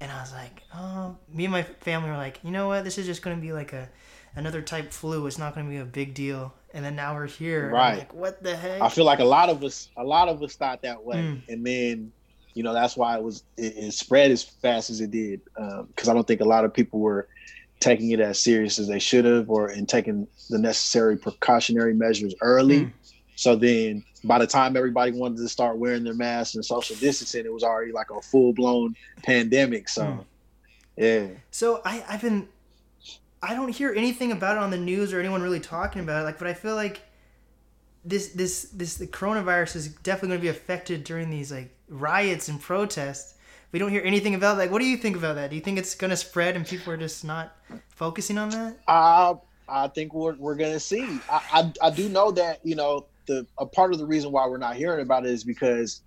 and 0.00 0.10
I 0.12 0.20
was 0.20 0.32
like, 0.32 0.62
oh, 0.74 1.16
me 1.32 1.44
and 1.44 1.52
my 1.52 1.62
family 1.62 2.10
were 2.10 2.16
like, 2.16 2.40
you 2.42 2.50
know 2.50 2.68
what, 2.68 2.84
this 2.84 2.98
is 2.98 3.06
just 3.06 3.22
gonna 3.22 3.36
be 3.36 3.52
like 3.52 3.72
a 3.72 3.88
another 4.36 4.62
type 4.62 4.92
flu. 4.92 5.26
It's 5.26 5.38
not 5.38 5.54
gonna 5.54 5.68
be 5.68 5.78
a 5.78 5.84
big 5.84 6.14
deal. 6.14 6.54
And 6.74 6.84
then 6.84 6.94
now 6.96 7.14
we're 7.14 7.26
here. 7.26 7.70
Right. 7.70 7.98
like, 8.00 8.12
what 8.14 8.42
the 8.42 8.54
heck? 8.54 8.80
I 8.82 8.88
feel 8.88 9.04
like 9.04 9.18
a 9.20 9.24
lot 9.24 9.48
of 9.48 9.64
us, 9.64 9.88
a 9.96 10.04
lot 10.04 10.28
of 10.28 10.42
us 10.42 10.54
thought 10.54 10.82
that 10.82 11.02
way, 11.02 11.16
Mm. 11.16 11.42
and 11.48 11.66
then, 11.66 12.12
you 12.54 12.62
know, 12.62 12.74
that's 12.74 12.96
why 12.96 13.16
it 13.16 13.22
was 13.22 13.42
it, 13.56 13.74
it 13.76 13.92
spread 13.94 14.30
as 14.30 14.42
fast 14.42 14.90
as 14.90 15.00
it 15.00 15.10
did. 15.10 15.40
Because 15.88 16.08
I 16.08 16.14
don't 16.14 16.26
think 16.26 16.40
a 16.40 16.44
lot 16.44 16.64
of 16.64 16.72
people 16.74 17.00
were 17.00 17.26
taking 17.80 18.10
it 18.10 18.20
as 18.20 18.38
serious 18.38 18.78
as 18.78 18.86
they 18.88 18.98
should 18.98 19.24
have, 19.24 19.48
or 19.48 19.68
and 19.68 19.88
taking 19.88 20.26
the 20.50 20.58
necessary 20.58 21.16
precautionary 21.16 21.94
measures 21.94 22.34
early. 22.42 22.80
Mm. 22.80 22.92
So 23.38 23.54
then, 23.54 24.02
by 24.24 24.40
the 24.40 24.48
time 24.48 24.76
everybody 24.76 25.12
wanted 25.12 25.38
to 25.38 25.48
start 25.48 25.76
wearing 25.78 26.02
their 26.02 26.12
masks 26.12 26.56
and 26.56 26.64
social 26.64 26.96
distancing, 26.96 27.46
it 27.46 27.52
was 27.52 27.62
already 27.62 27.92
like 27.92 28.10
a 28.10 28.20
full 28.20 28.52
blown 28.52 28.96
pandemic. 29.22 29.88
So, 29.88 30.02
Mm. 30.02 30.24
yeah, 30.96 31.26
So 31.52 31.80
I, 31.84 32.04
I've 32.08 32.20
been, 32.20 32.48
I 33.40 33.54
don't 33.54 33.68
hear 33.68 33.92
anything 33.94 34.32
about 34.32 34.56
it 34.56 34.60
on 34.60 34.72
the 34.72 34.76
news 34.76 35.12
or 35.12 35.20
anyone 35.20 35.40
really 35.40 35.60
talking 35.60 36.02
about 36.02 36.22
it. 36.22 36.24
Like, 36.24 36.36
but 36.36 36.48
I 36.48 36.52
feel 36.54 36.74
like 36.74 37.02
this, 38.04 38.30
this, 38.30 38.70
this, 38.72 38.96
the 38.96 39.06
coronavirus 39.06 39.76
is 39.76 39.88
definitely 39.88 40.30
going 40.30 40.40
to 40.40 40.42
be 40.42 40.48
affected 40.48 41.04
during 41.04 41.30
these 41.30 41.52
like 41.52 41.72
riots 41.88 42.48
and 42.48 42.60
protests. 42.60 43.34
We 43.70 43.78
don't 43.78 43.92
hear 43.92 44.02
anything 44.04 44.34
about 44.34 44.58
like. 44.58 44.72
What 44.72 44.80
do 44.80 44.86
you 44.86 44.96
think 44.96 45.14
about 45.16 45.36
that? 45.36 45.50
Do 45.50 45.54
you 45.54 45.62
think 45.62 45.78
it's 45.78 45.94
going 45.94 46.10
to 46.10 46.16
spread 46.16 46.56
and 46.56 46.66
people 46.66 46.92
are 46.92 46.96
just 46.96 47.24
not 47.24 47.56
focusing 47.90 48.36
on 48.36 48.48
that? 48.50 48.78
I 48.88 49.34
I 49.68 49.86
think 49.86 50.12
we're 50.12 50.34
we're 50.34 50.54
gonna 50.56 50.80
see. 50.80 51.20
I, 51.30 51.40
I 51.52 51.72
I 51.88 51.90
do 51.90 52.08
know 52.08 52.32
that 52.32 52.64
you 52.64 52.74
know 52.74 53.06
the 53.28 53.46
a 53.58 53.66
part 53.66 53.92
of 53.92 53.98
the 54.00 54.06
reason 54.06 54.32
why 54.32 54.46
we're 54.48 54.58
not 54.58 54.74
hearing 54.74 55.00
about 55.00 55.24
it 55.24 55.30
is 55.30 55.44
because 55.44 56.02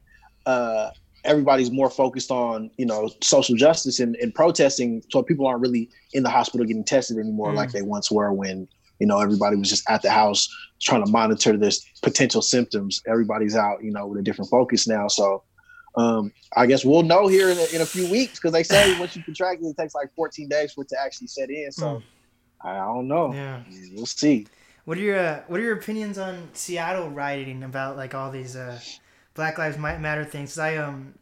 uh, 0.45 0.89
everybody's 1.23 1.71
more 1.71 1.89
focused 1.89 2.31
on 2.31 2.69
you 2.77 2.85
know 2.85 3.09
social 3.21 3.55
justice 3.55 3.99
and, 3.99 4.15
and 4.17 4.33
protesting, 4.35 5.01
so 5.11 5.23
people 5.23 5.47
aren't 5.47 5.61
really 5.61 5.89
in 6.13 6.23
the 6.23 6.29
hospital 6.29 6.65
getting 6.67 6.83
tested 6.83 7.17
anymore 7.17 7.51
Mm. 7.53 7.55
like 7.55 7.71
they 7.71 7.81
once 7.83 8.11
were 8.11 8.33
when 8.33 8.67
you 8.99 9.07
know 9.07 9.19
everybody 9.19 9.55
was 9.55 9.69
just 9.69 9.89
at 9.89 10.01
the 10.01 10.09
house 10.11 10.47
trying 10.81 11.05
to 11.05 11.11
monitor 11.11 11.55
this 11.57 11.81
potential 12.01 12.41
symptoms. 12.41 13.01
Everybody's 13.07 13.55
out, 13.55 13.83
you 13.83 13.91
know, 13.91 14.07
with 14.07 14.19
a 14.19 14.23
different 14.23 14.49
focus 14.51 14.87
now. 14.87 15.07
So. 15.07 15.43
Um, 15.97 16.31
I 16.55 16.67
guess 16.67 16.85
we'll 16.85 17.03
know 17.03 17.27
here 17.27 17.49
in 17.49 17.57
a, 17.57 17.75
in 17.75 17.81
a 17.81 17.85
few 17.85 18.09
weeks 18.09 18.39
because 18.39 18.53
they 18.53 18.63
say 18.63 18.97
once 18.97 19.13
you 19.13 19.21
contract 19.25 19.61
it, 19.61 19.65
it 19.67 19.75
takes 19.77 19.93
like 19.93 20.07
14 20.15 20.47
days 20.47 20.71
for 20.71 20.83
it 20.85 20.87
to 20.87 20.95
actually 21.03 21.27
set 21.27 21.49
in. 21.49 21.69
So 21.69 21.85
Mm. 21.85 22.03
I 22.63 22.75
don't 22.77 23.09
know. 23.09 23.33
Yeah. 23.33 23.59
We'll 23.93 24.05
see. 24.05 24.47
What 24.85 24.97
are 24.97 25.01
your 25.01 25.19
uh, 25.19 25.43
What 25.47 25.59
are 25.59 25.63
your 25.63 25.77
opinions 25.77 26.17
on 26.17 26.49
Seattle 26.53 27.09
rioting 27.09 27.63
about 27.63 27.97
like 27.97 28.15
all 28.15 28.31
these 28.31 28.55
uh, 28.55 28.79
Black 29.35 29.57
Lives 29.57 29.77
Matter 29.77 30.25
things? 30.25 30.51
'Cause 30.51 30.59
I 30.59 30.77
um 30.77 31.15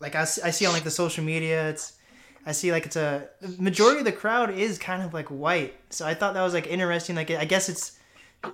like 0.00 0.14
I, 0.14 0.22
I 0.22 0.24
see 0.50 0.66
on 0.66 0.72
like 0.74 0.84
the 0.84 0.92
social 0.92 1.24
media 1.24 1.70
it's 1.70 1.94
I 2.46 2.52
see 2.52 2.72
like 2.72 2.86
it's 2.86 2.96
a 2.96 3.28
majority 3.58 4.00
of 4.00 4.04
the 4.06 4.12
crowd 4.12 4.50
is 4.52 4.78
kind 4.78 5.02
of 5.02 5.14
like 5.14 5.28
white. 5.28 5.74
So 5.90 6.06
I 6.06 6.14
thought 6.14 6.34
that 6.34 6.42
was 6.42 6.54
like 6.54 6.66
interesting. 6.68 7.16
Like 7.16 7.30
I 7.30 7.44
guess 7.46 7.68
it's 7.68 7.98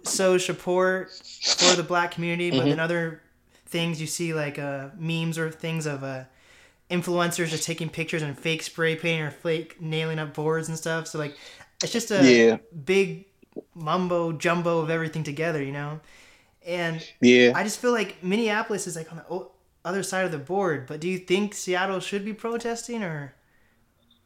so 0.04 0.38
support 0.38 1.12
for 1.54 1.76
the 1.76 1.84
black 1.84 2.12
community, 2.12 2.50
but 2.50 2.68
Mhm. 2.68 2.70
then 2.70 2.80
other 2.80 3.22
things 3.66 4.00
you 4.00 4.06
see 4.08 4.34
like 4.34 4.58
uh, 4.58 4.90
memes 4.98 5.38
or 5.38 5.50
things 5.50 5.86
of 5.86 6.04
uh, 6.04 6.24
influencers 6.90 7.48
just 7.50 7.64
taking 7.64 7.88
pictures 7.90 8.22
and 8.22 8.38
fake 8.38 8.62
spray 8.62 8.96
painting 8.96 9.22
or 9.22 9.30
fake 9.30 9.80
nailing 9.80 10.18
up 10.18 10.34
boards 10.34 10.68
and 10.68 10.78
stuff. 10.78 11.06
So 11.08 11.18
like 11.18 11.36
it's 11.82 11.92
just 11.92 12.10
a 12.10 12.38
Yeah. 12.38 12.58
big 12.84 13.26
mumbo 13.74 14.32
jumbo 14.32 14.80
of 14.80 14.90
everything 14.90 15.24
together, 15.24 15.62
you 15.62 15.72
know. 15.72 16.00
And 16.66 17.06
Yeah. 17.20 17.52
I 17.54 17.62
just 17.62 17.80
feel 17.80 17.92
like 17.92 18.22
Minneapolis 18.22 18.86
is 18.86 18.96
like 18.96 19.10
on 19.10 19.18
the 19.18 19.46
other 19.84 20.02
side 20.02 20.24
of 20.24 20.32
the 20.32 20.38
board. 20.38 20.86
But 20.86 21.00
do 21.00 21.08
you 21.08 21.18
think 21.18 21.54
Seattle 21.54 22.00
should 22.00 22.24
be 22.24 22.34
protesting, 22.34 23.02
or 23.02 23.34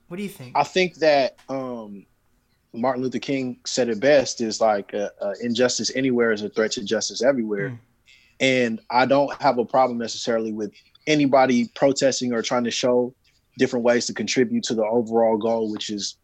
what 0.08 0.16
do 0.16 0.22
you 0.22 0.28
think? 0.28 0.56
I 0.56 0.64
think 0.64 0.96
that 0.96 1.36
um, 1.48 2.06
Martin 2.72 3.02
Luther 3.02 3.18
King 3.18 3.58
said 3.66 3.88
it 3.88 4.00
best 4.00 4.40
is 4.40 4.60
like 4.60 4.92
uh, 4.94 5.10
uh, 5.20 5.34
injustice 5.40 5.92
anywhere 5.94 6.32
is 6.32 6.42
a 6.42 6.48
threat 6.48 6.72
to 6.72 6.84
justice 6.84 7.22
everywhere. 7.22 7.70
Mm. 7.70 7.78
And 8.40 8.80
I 8.90 9.06
don't 9.06 9.40
have 9.40 9.58
a 9.58 9.64
problem 9.64 9.98
necessarily 9.98 10.52
with 10.52 10.72
anybody 11.06 11.68
protesting 11.74 12.32
or 12.32 12.42
trying 12.42 12.64
to 12.64 12.70
show 12.70 13.14
different 13.58 13.84
ways 13.84 14.06
to 14.06 14.14
contribute 14.14 14.64
to 14.64 14.74
the 14.74 14.84
overall 14.84 15.36
goal, 15.36 15.70
which 15.70 15.90
is, 15.90 16.16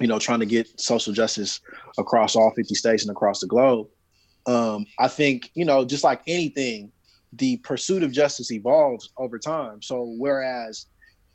you 0.00 0.06
know, 0.06 0.18
trying 0.18 0.40
to 0.40 0.46
get 0.46 0.80
social 0.80 1.12
justice 1.12 1.60
across 1.98 2.36
all 2.36 2.52
50 2.54 2.74
states 2.74 3.02
and 3.02 3.10
across 3.10 3.40
the 3.40 3.46
globe. 3.46 3.88
Um, 4.46 4.86
I 4.98 5.08
think, 5.08 5.50
you 5.54 5.64
know, 5.64 5.84
just 5.84 6.04
like 6.04 6.22
anything, 6.26 6.90
the 7.34 7.58
pursuit 7.58 8.02
of 8.02 8.12
justice 8.12 8.50
evolves 8.50 9.10
over 9.16 9.38
time. 9.38 9.80
So 9.82 10.14
whereas 10.18 10.86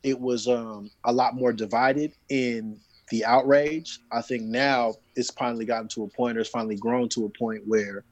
it 0.04 0.20
was 0.20 0.48
um, 0.48 0.90
a 1.06 1.12
lot 1.12 1.36
more 1.36 1.54
divided 1.54 2.14
in 2.30 2.80
the 3.10 3.24
outrage, 3.24 4.00
I 4.12 4.22
think 4.22 4.44
now 4.44 4.96
it's 5.16 5.32
finally 5.32 5.66
gotten 5.66 5.88
to 5.90 6.04
a 6.04 6.08
point, 6.08 6.38
or 6.38 6.42
it's 6.42 6.50
finally 6.50 6.76
grown 6.76 7.08
to 7.10 7.26
a 7.26 7.30
point 7.30 7.64
where 7.66 8.04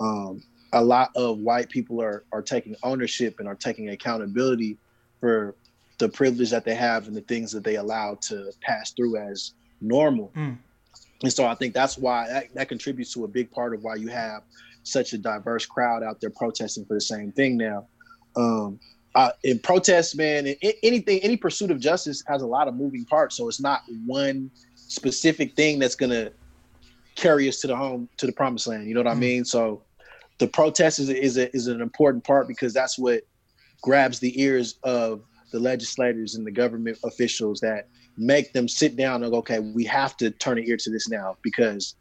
um, 0.00 0.42
a 0.72 0.82
lot 0.82 1.10
of 1.16 1.38
white 1.38 1.68
people 1.68 2.00
are 2.00 2.24
are 2.32 2.42
taking 2.42 2.74
ownership 2.82 3.36
and 3.38 3.48
are 3.48 3.54
taking 3.54 3.90
accountability 3.90 4.78
for 5.20 5.54
the 5.98 6.08
privilege 6.08 6.50
that 6.50 6.64
they 6.64 6.74
have 6.74 7.08
and 7.08 7.16
the 7.16 7.22
things 7.22 7.50
that 7.52 7.64
they 7.64 7.76
allow 7.76 8.14
to 8.22 8.52
pass 8.60 8.92
through 8.92 9.16
as 9.16 9.52
normal. 9.80 10.32
Mm. 10.36 10.58
And 11.22 11.32
so 11.32 11.46
I 11.46 11.54
think 11.54 11.74
that's 11.74 11.98
why 11.98 12.28
that, 12.28 12.54
that 12.54 12.68
contributes 12.68 13.12
to 13.14 13.24
a 13.24 13.28
big 13.28 13.50
part 13.50 13.74
of 13.74 13.82
why 13.82 13.96
you 13.96 14.08
have 14.08 14.42
such 14.84 15.12
a 15.12 15.18
diverse 15.18 15.66
crowd 15.66 16.02
out 16.02 16.20
there 16.20 16.30
protesting 16.30 16.84
for 16.84 16.94
the 16.94 17.00
same 17.00 17.32
thing 17.32 17.56
now. 17.56 17.86
Um, 18.36 18.78
uh, 19.14 19.30
in 19.42 19.58
protests, 19.58 20.14
man, 20.14 20.46
in, 20.46 20.54
in- 20.62 20.74
anything, 20.82 21.18
any 21.20 21.36
pursuit 21.36 21.70
of 21.70 21.80
justice 21.80 22.22
has 22.28 22.42
a 22.42 22.46
lot 22.46 22.68
of 22.68 22.74
moving 22.74 23.04
parts. 23.06 23.36
So 23.36 23.48
it's 23.48 23.60
not 23.60 23.82
one 24.06 24.50
specific 24.76 25.54
thing 25.56 25.78
that's 25.78 25.96
gonna 25.96 26.30
carry 27.16 27.48
us 27.48 27.60
to 27.60 27.66
the 27.66 27.76
home 27.76 28.08
to 28.18 28.26
the 28.26 28.32
promised 28.32 28.68
land. 28.68 28.86
You 28.86 28.94
know 28.94 29.00
what 29.00 29.10
I 29.12 29.16
Mm. 29.16 29.20
mean? 29.20 29.44
So 29.44 29.82
the 30.38 30.46
protest 30.46 31.00
is 31.00 31.08
is 31.08 31.36
a, 31.36 31.54
is 31.54 31.66
an 31.66 31.80
important 31.80 32.22
part 32.22 32.46
because 32.46 32.72
that's 32.72 32.96
what 32.96 33.22
grabs 33.82 34.20
the 34.20 34.40
ears 34.40 34.78
of 34.84 35.22
the 35.52 35.58
legislators 35.58 36.36
and 36.36 36.46
the 36.46 36.52
government 36.52 36.98
officials 37.04 37.58
that 37.60 37.88
make 38.18 38.52
them 38.52 38.68
sit 38.68 38.96
down 38.96 39.22
and 39.22 39.32
go, 39.32 39.38
okay, 39.38 39.60
we 39.60 39.84
have 39.84 40.16
to 40.18 40.30
turn 40.30 40.58
an 40.58 40.64
ear 40.66 40.76
to 40.76 40.90
this 40.90 41.08
now 41.08 41.36
because 41.42 41.94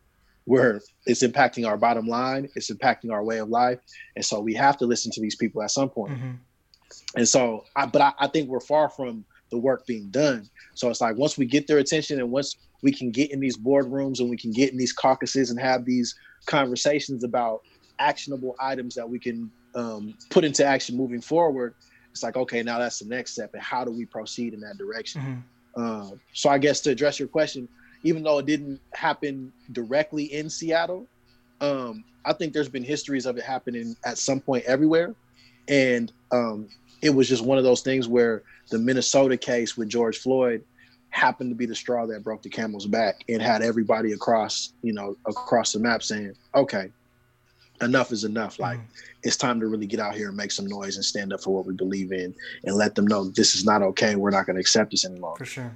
we're 0.46 0.82
it's 1.06 1.24
impacting 1.24 1.68
our 1.68 1.78
bottom 1.78 2.08
line, 2.08 2.50
it's 2.56 2.72
impacting 2.72 3.12
our 3.12 3.24
way 3.24 3.38
of 3.40 3.50
life, 3.50 3.80
and 4.16 4.26
so 4.26 4.40
we 4.40 4.54
have 4.54 4.78
to 4.78 4.86
listen 4.86 5.12
to 5.12 5.22
these 5.22 5.36
people 5.36 5.62
at 5.62 5.72
some 5.72 5.90
point. 5.90 6.14
Mhm. 6.18 6.38
And 7.16 7.28
so, 7.28 7.66
I, 7.76 7.86
but 7.86 8.02
I, 8.02 8.14
I 8.20 8.28
think 8.28 8.50
we're 8.50 8.62
far 8.62 8.90
from 8.90 9.26
the 9.52 9.58
work 9.58 9.86
being 9.86 10.10
done. 10.10 10.50
So 10.74 10.90
it's 10.90 11.02
like 11.02 11.18
once 11.18 11.38
we 11.38 11.46
get 11.46 11.68
their 11.68 11.80
attention 11.80 12.20
and 12.20 12.32
once 12.32 12.56
we 12.82 12.92
can 12.92 13.12
get 13.12 13.32
in 13.32 13.40
these 13.40 13.58
boardrooms 13.58 14.20
and 14.20 14.30
we 14.30 14.38
can 14.38 14.52
get 14.52 14.72
in 14.72 14.78
these 14.78 14.94
caucuses 14.94 15.50
and 15.50 15.60
have 15.60 15.86
these 15.86 16.16
conversations 16.46 17.24
about 17.24 17.62
actionable 18.00 18.56
items 18.60 18.96
that 18.96 19.10
we 19.10 19.20
can 19.20 19.50
um, 19.76 20.14
put 20.30 20.44
into 20.46 20.66
action 20.66 20.96
moving 20.96 21.22
forward, 21.22 21.76
it's 22.12 22.24
like 22.24 22.38
okay, 22.38 22.64
now 22.64 22.80
that's 22.80 23.00
the 23.00 23.06
next 23.06 23.34
step, 23.34 23.54
and 23.54 23.62
how 23.62 23.84
do 23.84 23.92
we 23.92 24.06
proceed 24.06 24.54
in 24.54 24.62
that 24.62 24.78
direction? 24.78 25.22
Mhm. 25.22 25.44
Um, 25.78 26.20
so 26.34 26.50
I 26.50 26.58
guess 26.58 26.82
to 26.82 26.90
address 26.90 27.20
your 27.20 27.28
question, 27.28 27.70
even 28.04 28.24
though 28.24 28.40
it 28.40 28.46
didn't 28.46 28.82
happen 28.94 29.54
directly 29.72 30.26
in 30.26 30.50
Seattle, 30.50 31.08
um, 31.62 32.04
I 32.26 32.34
think 32.34 32.54
there's 32.54 32.70
been 32.70 32.84
histories 32.84 33.26
of 33.26 33.38
it 33.38 33.44
happening 33.44 33.96
at 34.04 34.18
some 34.18 34.40
point 34.42 34.66
everywhere, 34.66 35.16
and 35.68 36.12
um, 36.32 36.68
it 37.02 37.12
was 37.12 37.30
just 37.30 37.44
one 37.44 37.58
of 37.58 37.64
those 37.64 37.82
things 37.82 38.08
where 38.08 38.44
the 38.70 38.78
Minnesota 38.78 39.38
case 39.38 39.78
with 39.78 39.88
George 39.88 40.18
Floyd 40.18 40.64
happened 41.10 41.50
to 41.52 41.56
be 41.56 41.66
the 41.66 41.76
straw 41.76 42.06
that 42.06 42.24
broke 42.24 42.42
the 42.42 42.50
camel's 42.50 42.86
back 42.86 43.24
and 43.30 43.42
had 43.42 43.62
everybody 43.62 44.12
across, 44.12 44.74
you 44.82 44.94
know, 44.94 45.16
across 45.26 45.72
the 45.72 45.80
map 45.80 46.04
saying, 46.04 46.34
"Okay, 46.54 46.92
enough 47.82 48.12
is 48.12 48.24
enough. 48.24 48.60
Like 48.60 48.80
it's 49.24 49.38
time 49.38 49.60
to 49.60 49.68
really 49.68 49.88
get 49.88 50.00
out 50.00 50.16
here 50.16 50.30
and 50.30 50.38
make 50.38 50.52
some 50.52 50.68
noise 50.68 50.96
and 50.96 51.06
stand 51.06 51.34
up 51.34 51.42
for 51.42 51.54
what 51.54 51.66
we 51.66 51.74
believe 51.74 52.12
in 52.12 52.34
and 52.64 52.76
let 52.76 52.96
them 52.96 53.08
know 53.08 53.26
this 53.26 53.56
is 53.56 53.66
not 53.66 53.82
okay. 53.82 54.16
We're 54.16 54.32
not 54.32 54.46
going 54.46 54.56
to 54.56 54.62
accept 54.62 54.92
this 54.92 55.06
anymore." 55.06 55.36
For 55.38 55.46
sure. 55.46 55.76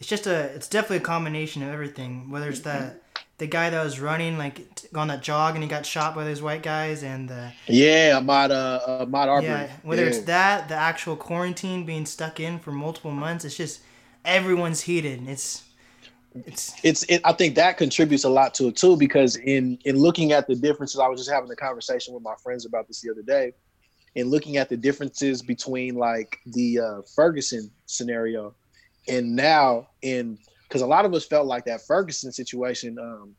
It's 0.00 0.08
just 0.08 0.26
a. 0.26 0.44
It's 0.54 0.68
definitely 0.68 0.98
a 0.98 1.00
combination 1.00 1.62
of 1.62 1.68
everything. 1.70 2.30
Whether 2.30 2.48
it's 2.48 2.60
the 2.60 2.94
the 3.38 3.46
guy 3.46 3.70
that 3.70 3.82
was 3.82 3.98
running 3.98 4.38
like 4.38 4.74
t- 4.74 4.88
on 4.94 5.08
that 5.08 5.22
jog 5.22 5.54
and 5.54 5.64
he 5.64 5.68
got 5.68 5.84
shot 5.84 6.14
by 6.14 6.24
those 6.24 6.40
white 6.42 6.62
guys, 6.62 7.02
and 7.02 7.28
the 7.28 7.52
Yeah, 7.66 8.20
Ahmaud, 8.20 8.50
uh, 8.50 9.04
Ahmaud 9.06 9.26
Arbery. 9.26 9.48
yeah, 9.48 9.68
whether 9.82 10.04
it's 10.04 10.20
that, 10.20 10.68
the 10.68 10.74
actual 10.76 11.16
quarantine 11.16 11.84
being 11.84 12.06
stuck 12.06 12.38
in 12.40 12.58
for 12.58 12.72
multiple 12.72 13.10
months, 13.10 13.44
it's 13.44 13.56
just 13.56 13.80
everyone's 14.24 14.82
heated. 14.82 15.28
It's 15.28 15.62
it's 16.34 16.74
it's 16.82 17.02
it, 17.04 17.20
I 17.24 17.32
think 17.32 17.54
that 17.56 17.76
contributes 17.78 18.24
a 18.24 18.28
lot 18.28 18.54
to 18.54 18.68
it 18.68 18.76
too 18.76 18.96
because 18.96 19.36
in 19.36 19.78
in 19.84 19.96
looking 19.96 20.32
at 20.32 20.46
the 20.46 20.54
differences, 20.54 20.98
I 21.00 21.08
was 21.08 21.20
just 21.20 21.30
having 21.30 21.50
a 21.50 21.56
conversation 21.56 22.14
with 22.14 22.22
my 22.22 22.34
friends 22.42 22.66
about 22.66 22.88
this 22.88 23.00
the 23.00 23.10
other 23.10 23.22
day, 23.22 23.52
and 24.16 24.30
looking 24.30 24.56
at 24.56 24.68
the 24.68 24.76
differences 24.76 25.42
between 25.42 25.94
like 25.94 26.36
the 26.46 26.78
uh, 26.80 27.02
Ferguson 27.14 27.70
scenario 27.86 28.54
and 29.08 29.34
now 29.34 29.88
in 30.02 30.38
because 30.68 30.82
a 30.82 30.86
lot 30.86 31.04
of 31.04 31.12
us 31.14 31.26
felt 31.26 31.46
like 31.46 31.64
that 31.66 31.82
Ferguson 31.86 32.32
situation 32.32 32.98
um, 32.98 33.34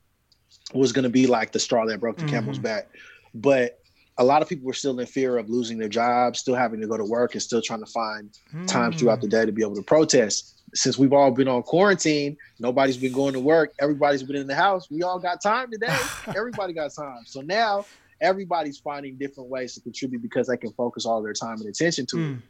was 0.73 0.91
going 0.91 1.03
to 1.03 1.09
be 1.09 1.25
like 1.25 1.51
the 1.51 1.59
straw 1.59 1.85
that 1.85 2.00
broke 2.00 2.17
the 2.17 2.25
camel's 2.25 2.59
Mhm. 2.59 2.63
back, 2.63 2.89
but 3.33 3.79
a 4.19 4.23
lot 4.23 4.43
of 4.43 4.47
people 4.47 4.67
were 4.67 4.73
still 4.73 5.00
in 5.00 5.07
fear 5.07 5.38
of 5.39 5.50
losing 5.50 5.79
their 5.79 5.89
jobs, 5.89 6.39
still 6.39 6.53
having 6.53 6.79
to 6.79 6.88
go 6.88 6.97
to 6.97 7.03
work, 7.05 7.33
and 7.33 7.41
still 7.41 7.62
trying 7.62 7.83
to 7.83 7.91
find 7.91 8.29
time 8.67 8.93
throughout 8.93 9.21
the 9.21 9.27
day 9.27 9.43
to 9.45 9.51
be 9.51 9.63
able 9.63 9.75
to 9.75 9.81
protest. 9.81 10.62
Since 10.74 10.98
we've 10.98 11.13
all 11.13 11.32
been 11.32 11.48
on 11.48 11.62
quarantine, 11.63 12.36
nobody's 12.60 12.98
been 12.98 13.13
going 13.13 13.34
to 13.34 13.39
work, 13.39 13.74
everybody's 13.80 14.24
been 14.24 14.36
in 14.36 14.48
the 14.48 14.56
house. 14.56 14.89
We 14.89 15.03
all 15.03 15.20
got 15.20 15.42
time 15.42 15.70
today. 15.72 16.00
Everybody 16.36 16.74
got 16.74 16.92
time. 16.96 17.22
So 17.25 17.42
now 17.42 17.86
everybody's 18.22 18.80
finding 18.80 19.18
different 19.18 19.50
ways 19.50 19.75
to 19.75 19.82
contribute 19.82 20.22
because 20.22 20.48
they 20.48 20.58
can 20.58 20.72
focus 20.74 21.06
all 21.06 21.22
their 21.22 21.34
time 21.34 21.60
and 21.60 21.68
attention 21.68 22.06
to 22.08 22.18
it. 22.18 22.22
Mm. 22.22 22.42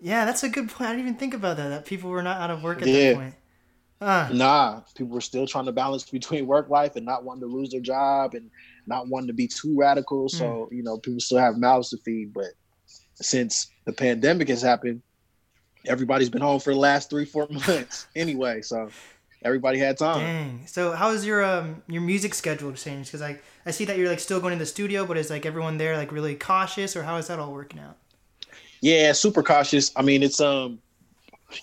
Yeah, 0.00 0.24
that's 0.26 0.42
a 0.42 0.48
good 0.48 0.68
point. 0.68 0.90
I 0.90 0.92
didn't 0.92 1.06
even 1.08 1.18
think 1.18 1.34
about 1.34 1.56
that. 1.56 1.68
That 1.68 1.86
people 1.86 2.10
were 2.10 2.22
not 2.22 2.40
out 2.40 2.50
of 2.50 2.62
work 2.62 2.82
at 2.82 2.88
Yeah. 2.88 3.12
that 3.12 3.16
point. 3.16 3.34
Ah, 4.00 4.28
Nah, 4.30 4.80
people 4.94 5.14
were 5.14 5.22
still 5.22 5.46
trying 5.46 5.64
to 5.64 5.72
balance 5.72 6.04
between 6.10 6.46
work 6.46 6.68
life 6.68 6.96
and 6.96 7.06
not 7.06 7.24
wanting 7.24 7.40
to 7.40 7.46
lose 7.46 7.70
their 7.70 7.80
job 7.80 8.34
and 8.34 8.50
not 8.86 9.08
wanting 9.08 9.28
to 9.28 9.32
be 9.32 9.48
too 9.48 9.74
radical. 9.76 10.28
So, 10.28 10.68
you 10.70 10.82
know, 10.82 10.98
people 10.98 11.20
still 11.20 11.38
have 11.38 11.56
mouths 11.56 11.90
to 11.90 11.96
feed. 12.04 12.34
But 12.34 12.50
since 13.14 13.68
the 13.86 13.92
pandemic 13.92 14.48
has 14.48 14.60
happened, 14.60 15.02
everybody's 15.86 16.30
been 16.30 16.42
home 16.42 16.60
for 16.60 16.72
the 16.72 16.78
last 16.78 17.10
three, 17.10 17.24
four 17.24 17.46
months 17.50 18.06
anyway. 18.14 18.62
So 18.62 18.90
everybody 19.42 19.78
had 19.78 19.98
time. 19.98 20.20
dang. 20.20 20.66
So 20.66 20.92
how 20.92 21.10
is 21.10 21.24
your 21.24 21.44
um 21.44 21.82
your 21.88 22.02
music 22.02 22.34
schedule 22.34 22.72
changed? 22.72 23.10
Because 23.10 23.22
I 23.22 23.38
I 23.64 23.70
see 23.70 23.84
that 23.86 23.98
you're 23.98 24.08
like 24.08 24.20
still 24.20 24.40
going 24.40 24.52
to 24.52 24.58
the 24.58 24.66
studio, 24.66 25.06
but 25.06 25.16
is 25.16 25.30
like 25.30 25.46
everyone 25.46 25.78
there 25.78 25.96
like 25.96 26.12
really 26.12 26.34
cautious, 26.34 26.96
or 26.96 27.02
how 27.02 27.16
is 27.16 27.28
that 27.28 27.38
all 27.38 27.52
working 27.52 27.80
out? 27.80 27.96
Yeah, 28.80 29.12
super 29.12 29.42
cautious. 29.42 29.92
I 29.96 30.02
mean, 30.02 30.22
it's 30.22 30.40
um, 30.40 30.78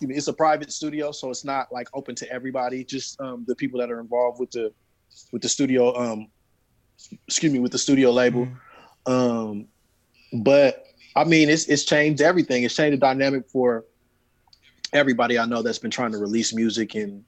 it's 0.01 0.27
a 0.27 0.33
private 0.33 0.71
studio, 0.71 1.11
so 1.11 1.29
it's 1.29 1.45
not 1.45 1.71
like 1.71 1.87
open 1.93 2.15
to 2.15 2.31
everybody. 2.31 2.83
Just 2.83 3.19
um, 3.21 3.43
the 3.47 3.55
people 3.55 3.79
that 3.79 3.91
are 3.91 3.99
involved 3.99 4.39
with 4.39 4.51
the 4.51 4.73
with 5.31 5.41
the 5.41 5.49
studio. 5.49 5.95
Um, 5.95 6.27
excuse 7.27 7.51
me, 7.51 7.59
with 7.59 7.71
the 7.71 7.77
studio 7.77 8.11
label. 8.11 8.47
Um, 9.05 9.67
but 10.41 10.85
I 11.15 11.23
mean, 11.23 11.49
it's 11.49 11.67
it's 11.67 11.83
changed 11.83 12.21
everything. 12.21 12.63
It's 12.63 12.75
changed 12.75 12.93
the 12.93 12.99
dynamic 12.99 13.49
for 13.49 13.85
everybody 14.93 15.37
I 15.39 15.45
know 15.45 15.61
that's 15.61 15.79
been 15.79 15.91
trying 15.91 16.11
to 16.11 16.17
release 16.17 16.53
music 16.53 16.95
and 16.95 17.23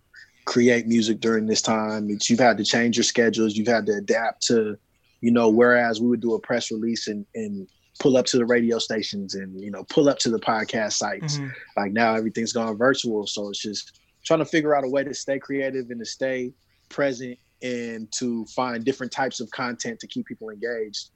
create 0.46 0.88
music 0.88 1.20
during 1.20 1.46
this 1.48 1.62
time. 1.62 2.10
It's 2.10 2.30
you've 2.30 2.40
had 2.40 2.58
to 2.58 2.64
change 2.64 2.98
your 2.98 3.04
schedules. 3.04 3.56
You've 3.56 3.68
had 3.68 3.86
to 3.88 3.94
adapt 3.94 4.44
to, 4.48 4.78
you 5.22 5.32
know, 5.32 5.50
whereas 5.50 6.00
we 6.00 6.08
would 6.08 6.22
do 6.22 6.36
a 6.36 6.40
press 6.40 6.72
release 6.72 7.08
and 7.08 7.26
and 7.36 7.68
pull 8.00 8.18
up 8.18 8.26
to 8.26 8.38
the 8.38 8.46
radio 8.46 8.78
stations 8.78 9.36
and 9.36 9.60
you 9.62 9.72
know 9.72 9.84
pull 9.86 10.10
up 10.10 10.20
to 10.20 10.30
the 10.30 10.40
podcast 10.40 10.94
sites. 10.94 11.38
Mhm. 11.38 11.52
Like 11.78 11.92
now 11.94 12.14
everything's 12.16 12.54
gone 12.54 12.78
virtual, 12.78 13.26
so 13.26 13.50
it's 13.50 13.62
just 13.62 14.00
trying 14.24 14.40
to 14.40 14.46
figure 14.46 14.76
out 14.76 14.84
a 14.84 14.90
way 14.90 15.04
to 15.04 15.14
stay 15.14 15.40
creative 15.40 15.90
and 15.92 16.00
to 16.00 16.06
stay 16.06 16.52
present 16.90 17.38
and 17.62 18.12
to 18.12 18.46
find 18.48 18.84
different 18.84 19.12
types 19.12 19.40
of 19.40 19.50
content 19.52 20.00
to 20.00 20.08
keep 20.08 20.26
people 20.26 20.50
engaged 20.50 21.10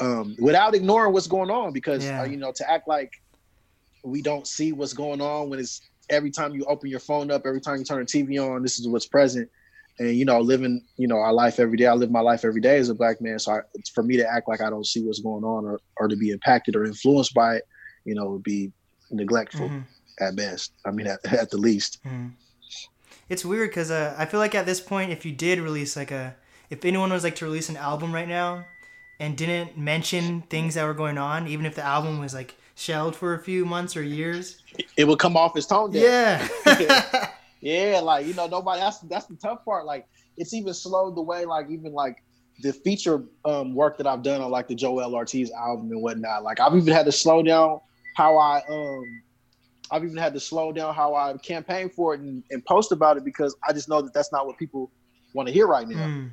um, 0.00 0.34
without 0.40 0.74
ignoring 0.74 1.12
what's 1.12 1.26
going 1.26 1.50
on 1.50 1.72
because 1.72 2.04
Yeah. 2.04 2.22
uh, 2.22 2.24
you 2.24 2.36
know 2.36 2.52
to 2.52 2.70
act 2.70 2.88
like 2.88 3.12
we 4.04 4.22
don't 4.22 4.46
see 4.46 4.72
what's 4.72 4.92
going 4.92 5.20
on 5.20 5.48
when 5.50 5.58
it's 5.58 5.80
every 6.10 6.30
time 6.30 6.54
you 6.54 6.64
open 6.66 6.90
your 6.90 7.00
phone 7.00 7.30
up 7.30 7.42
every 7.46 7.60
time 7.60 7.78
you 7.78 7.84
turn 7.84 8.00
the 8.00 8.04
tv 8.04 8.38
on 8.38 8.62
this 8.62 8.78
is 8.78 8.86
what's 8.86 9.06
present 9.06 9.48
and 9.98 10.14
you 10.16 10.24
know 10.24 10.38
living 10.40 10.84
you 10.98 11.08
know 11.08 11.16
our 11.16 11.32
life 11.32 11.58
every 11.58 11.78
day 11.78 11.86
i 11.86 11.94
live 11.94 12.10
my 12.10 12.20
life 12.20 12.44
every 12.44 12.60
day 12.60 12.76
as 12.76 12.90
a 12.90 12.94
black 12.94 13.20
man 13.20 13.38
so 13.38 13.52
I, 13.52 13.60
it's 13.74 13.90
for 13.90 14.02
me 14.02 14.16
to 14.18 14.26
act 14.30 14.46
like 14.46 14.60
i 14.60 14.68
don't 14.68 14.86
see 14.86 15.02
what's 15.02 15.20
going 15.20 15.44
on 15.44 15.64
or, 15.64 15.80
or 15.98 16.08
to 16.08 16.16
be 16.16 16.30
impacted 16.30 16.76
or 16.76 16.84
influenced 16.84 17.32
by 17.32 17.56
it 17.56 17.62
you 18.04 18.14
know 18.14 18.26
would 18.30 18.42
be 18.42 18.70
neglectful 19.10 19.68
Mhm. 19.70 19.84
at 20.20 20.36
best 20.36 20.72
i 20.84 20.90
mean 20.90 21.06
at, 21.06 21.24
at 21.32 21.50
the 21.50 21.56
least 21.58 21.98
Mhm. 22.04 22.32
It's 23.28 23.44
weird 23.44 23.70
because 23.70 23.90
uh, 23.90 24.14
I 24.18 24.26
feel 24.26 24.40
like 24.40 24.54
at 24.54 24.66
this 24.66 24.80
point, 24.80 25.10
if 25.10 25.24
you 25.24 25.32
did 25.32 25.58
release 25.58 25.96
like 25.96 26.10
a, 26.10 26.36
if 26.68 26.84
anyone 26.84 27.10
was 27.10 27.24
like 27.24 27.36
to 27.36 27.44
release 27.46 27.68
an 27.70 27.76
album 27.76 28.14
right 28.14 28.28
now, 28.28 28.66
and 29.20 29.36
didn't 29.36 29.78
mention 29.78 30.42
things 30.42 30.74
that 30.74 30.84
were 30.84 30.94
going 30.94 31.16
on, 31.16 31.46
even 31.46 31.64
if 31.64 31.74
the 31.74 31.82
album 31.82 32.18
was 32.18 32.34
like 32.34 32.54
shelved 32.74 33.16
for 33.16 33.34
a 33.34 33.38
few 33.38 33.64
months 33.64 33.96
or 33.96 34.02
years, 34.02 34.62
it 34.96 35.04
would 35.04 35.18
come 35.18 35.36
off 35.36 35.56
as 35.56 35.66
tone 35.66 35.90
deaf 35.90 36.50
yeah, 36.66 37.30
Yeah, 37.64 38.00
like 38.00 38.26
you 38.26 38.34
know, 38.34 38.46
nobody. 38.46 38.80
That's 38.80 38.98
that's 39.00 39.24
the 39.24 39.36
tough 39.36 39.64
part. 39.64 39.86
Like 39.86 40.06
it's 40.36 40.52
even 40.52 40.74
slowed 40.74 41.16
the 41.16 41.22
way. 41.22 41.46
Like 41.46 41.70
even 41.70 41.94
like 41.94 42.22
the 42.60 42.74
feature 42.74 43.24
um, 43.46 43.74
work 43.74 43.96
that 43.96 44.06
I've 44.06 44.22
done 44.22 44.42
on 44.42 44.50
like 44.50 44.68
the 44.68 44.74
Joel 44.74 45.14
Ortiz 45.14 45.50
album 45.50 45.90
and 45.90 46.02
whatnot. 46.02 46.42
Like 46.42 46.60
I've 46.60 46.76
even 46.76 46.92
had 46.92 47.06
to 47.06 47.12
slow 47.12 47.42
down 47.42 47.80
how 48.16 48.36
I 48.36 48.60
um 48.68 49.22
I've 49.90 50.04
even 50.04 50.18
had 50.18 50.34
to 50.34 50.40
slow 50.40 50.72
down 50.72 50.94
how 50.94 51.14
I 51.14 51.34
campaign 51.38 51.88
for 51.88 52.14
it 52.14 52.20
and, 52.20 52.42
and 52.50 52.64
post 52.66 52.92
about 52.92 53.16
it 53.16 53.24
because 53.24 53.56
I 53.66 53.72
just 53.72 53.88
know 53.88 54.02
that 54.02 54.12
that's 54.12 54.30
not 54.30 54.46
what 54.46 54.58
people 54.58 54.90
want 55.32 55.48
to 55.48 55.52
hear 55.52 55.66
right 55.66 55.88
now. 55.88 56.06
Mm. 56.06 56.30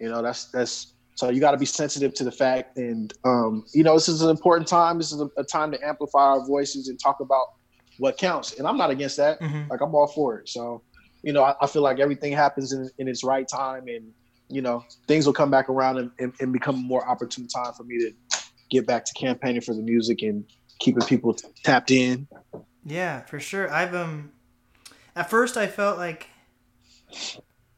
You 0.00 0.10
know, 0.10 0.20
that's 0.20 0.46
that's 0.46 0.91
so 1.14 1.28
you 1.30 1.40
got 1.40 1.52
to 1.52 1.58
be 1.58 1.66
sensitive 1.66 2.14
to 2.14 2.24
the 2.24 2.32
fact, 2.32 2.76
and 2.78 3.12
um, 3.24 3.64
you 3.74 3.82
know, 3.82 3.94
this 3.94 4.08
is 4.08 4.22
an 4.22 4.30
important 4.30 4.66
time. 4.66 4.98
This 4.98 5.12
is 5.12 5.20
a, 5.20 5.28
a 5.38 5.44
time 5.44 5.70
to 5.72 5.86
amplify 5.86 6.20
our 6.20 6.46
voices 6.46 6.88
and 6.88 6.98
talk 6.98 7.20
about 7.20 7.46
what 7.98 8.16
counts. 8.18 8.58
And 8.58 8.66
I'm 8.66 8.78
not 8.78 8.90
against 8.90 9.16
that. 9.18 9.40
Mhm. 9.40 9.68
Like 9.68 9.80
I'm 9.80 9.94
all 9.94 10.06
for 10.06 10.38
it. 10.38 10.48
So, 10.48 10.82
you 11.22 11.32
know, 11.32 11.42
I, 11.44 11.54
I 11.60 11.66
feel 11.66 11.82
like 11.82 12.00
everything 12.00 12.32
happens 12.32 12.72
in, 12.72 12.88
in 12.98 13.08
its 13.08 13.22
right 13.22 13.46
time, 13.46 13.88
and 13.88 14.10
you 14.48 14.60
know, 14.62 14.84
things 15.08 15.24
will 15.26 15.32
come 15.32 15.50
back 15.50 15.68
around 15.68 15.98
and, 15.98 16.10
and, 16.18 16.32
and 16.40 16.52
become 16.52 16.74
a 16.74 16.78
more 16.78 17.08
opportune 17.08 17.46
time 17.48 17.72
for 17.74 17.84
me 17.84 17.98
to 17.98 18.12
get 18.70 18.86
back 18.86 19.04
to 19.04 19.12
campaigning 19.14 19.60
for 19.60 19.74
the 19.74 19.82
music 19.82 20.22
and 20.22 20.44
keeping 20.80 21.02
people 21.06 21.32
t- 21.34 21.48
tapped 21.64 21.90
in. 21.90 22.26
Yeah, 22.84 23.20
for 23.22 23.38
sure. 23.38 23.72
I've 23.72 23.94
um 23.94 24.32
at 25.14 25.30
first 25.30 25.56
I 25.56 25.66
felt 25.66 25.98
like 25.98 26.28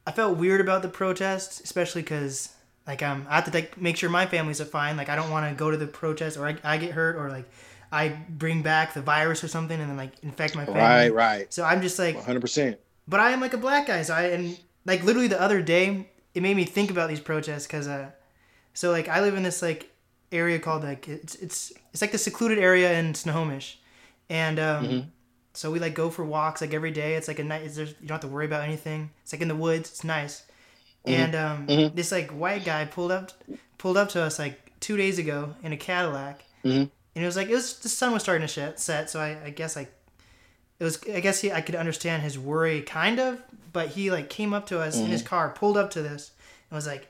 I 0.06 0.12
felt 0.12 0.36
weird 0.38 0.60
about 0.60 0.82
the 0.82 0.88
protest, 0.88 1.62
especially 1.64 2.02
cuz 2.02 2.50
like 2.86 3.02
um 3.02 3.26
I 3.28 3.36
have 3.36 3.44
to 3.44 3.50
like 3.52 3.80
make 3.80 3.96
sure 3.96 4.10
my 4.10 4.26
family's 4.26 4.60
fine. 4.62 4.96
Like 4.96 5.08
I 5.08 5.16
don't 5.16 5.30
want 5.30 5.48
to 5.48 5.54
go 5.58 5.70
to 5.70 5.76
the 5.76 5.86
protest 5.86 6.36
or 6.36 6.46
I, 6.46 6.56
I 6.64 6.76
get 6.76 6.92
hurt 6.92 7.16
or 7.16 7.30
like 7.30 7.48
I 7.92 8.08
bring 8.28 8.62
back 8.62 8.94
the 8.94 9.02
virus 9.02 9.42
or 9.44 9.48
something 9.48 9.78
and 9.80 9.88
then 9.88 9.96
like 9.96 10.12
infect 10.22 10.56
my 10.56 10.64
family. 10.64 10.80
Right, 10.80 11.12
right, 11.14 11.52
So 11.54 11.64
I'm 11.64 11.80
just 11.80 11.98
like 11.98 12.16
100. 12.16 12.40
percent 12.40 12.80
but 13.06 13.20
I 13.20 13.30
am 13.30 13.40
like 13.40 13.52
a 13.54 13.58
black 13.58 13.86
guy, 13.86 14.02
so 14.02 14.14
I 14.14 14.22
and 14.24 14.58
like 14.86 15.04
literally 15.04 15.28
the 15.28 15.40
other 15.40 15.62
day, 15.62 16.08
it 16.34 16.42
made 16.42 16.56
me 16.56 16.64
think 16.64 16.90
about 16.90 17.08
these 17.08 17.20
protests 17.20 17.66
because 17.66 17.86
uh, 17.86 18.10
so 18.72 18.90
like 18.90 19.08
I 19.08 19.20
live 19.20 19.34
in 19.36 19.42
this 19.42 19.62
like 19.62 19.90
area 20.32 20.58
called 20.58 20.82
like 20.84 21.06
it's 21.08 21.34
it's 21.36 21.72
it's 21.92 22.00
like 22.02 22.12
the 22.12 22.18
secluded 22.18 22.58
area 22.58 22.98
in 22.98 23.14
Snohomish, 23.14 23.78
and 24.28 24.58
um, 24.58 24.84
Mhm. 24.86 25.06
so 25.52 25.70
we 25.70 25.78
like 25.78 25.94
go 25.94 26.10
for 26.10 26.24
walks 26.24 26.60
like 26.60 26.72
every 26.74 26.90
day. 26.90 27.14
It's 27.14 27.28
like 27.28 27.38
a 27.38 27.44
night. 27.44 27.62
There's 27.74 27.90
you 28.00 28.08
don't 28.08 28.16
have 28.16 28.20
to 28.22 28.28
worry 28.28 28.46
about 28.46 28.62
anything. 28.64 29.10
It's 29.22 29.32
like 29.32 29.42
in 29.42 29.48
the 29.48 29.54
woods. 29.54 29.90
It's 29.90 30.02
nice, 30.04 30.42
and 31.04 31.34
um, 31.34 31.66
Mhm. 31.66 31.94
this 31.94 32.10
like 32.12 32.30
white 32.30 32.64
guy 32.64 32.84
pulled 32.84 33.12
up 33.12 33.32
pulled 33.78 33.96
up 33.96 34.08
to 34.10 34.22
us 34.22 34.38
like 34.38 34.60
two 34.80 34.96
days 34.96 35.18
ago 35.18 35.54
in 35.62 35.72
a 35.72 35.76
Cadillac, 35.76 36.42
Mhm. 36.64 36.90
and 37.14 37.24
it 37.24 37.26
was 37.26 37.36
like 37.36 37.48
it 37.48 37.54
was 37.54 37.78
the 37.80 37.88
sun 37.88 38.12
was 38.12 38.22
starting 38.22 38.46
to 38.46 38.52
sh- 38.52 38.76
set, 38.80 39.10
so 39.10 39.20
I, 39.20 39.36
I 39.46 39.50
guess 39.50 39.76
like 39.76 39.92
it 40.80 40.84
was 40.84 40.98
I 41.12 41.20
guess 41.20 41.40
he 41.40 41.52
I 41.52 41.60
could 41.60 41.74
understand 41.74 42.22
his 42.22 42.38
worry 42.38 42.80
kind 42.82 43.18
of, 43.20 43.40
but 43.72 43.88
he 43.88 44.10
like 44.10 44.28
came 44.30 44.52
up 44.54 44.66
to 44.68 44.80
us 44.80 44.96
in 44.96 45.06
his 45.06 45.22
car, 45.22 45.50
pulled 45.50 45.76
up 45.76 45.90
to 45.92 46.02
this, 46.02 46.30
and 46.70 46.76
was 46.76 46.86
like, 46.86 47.08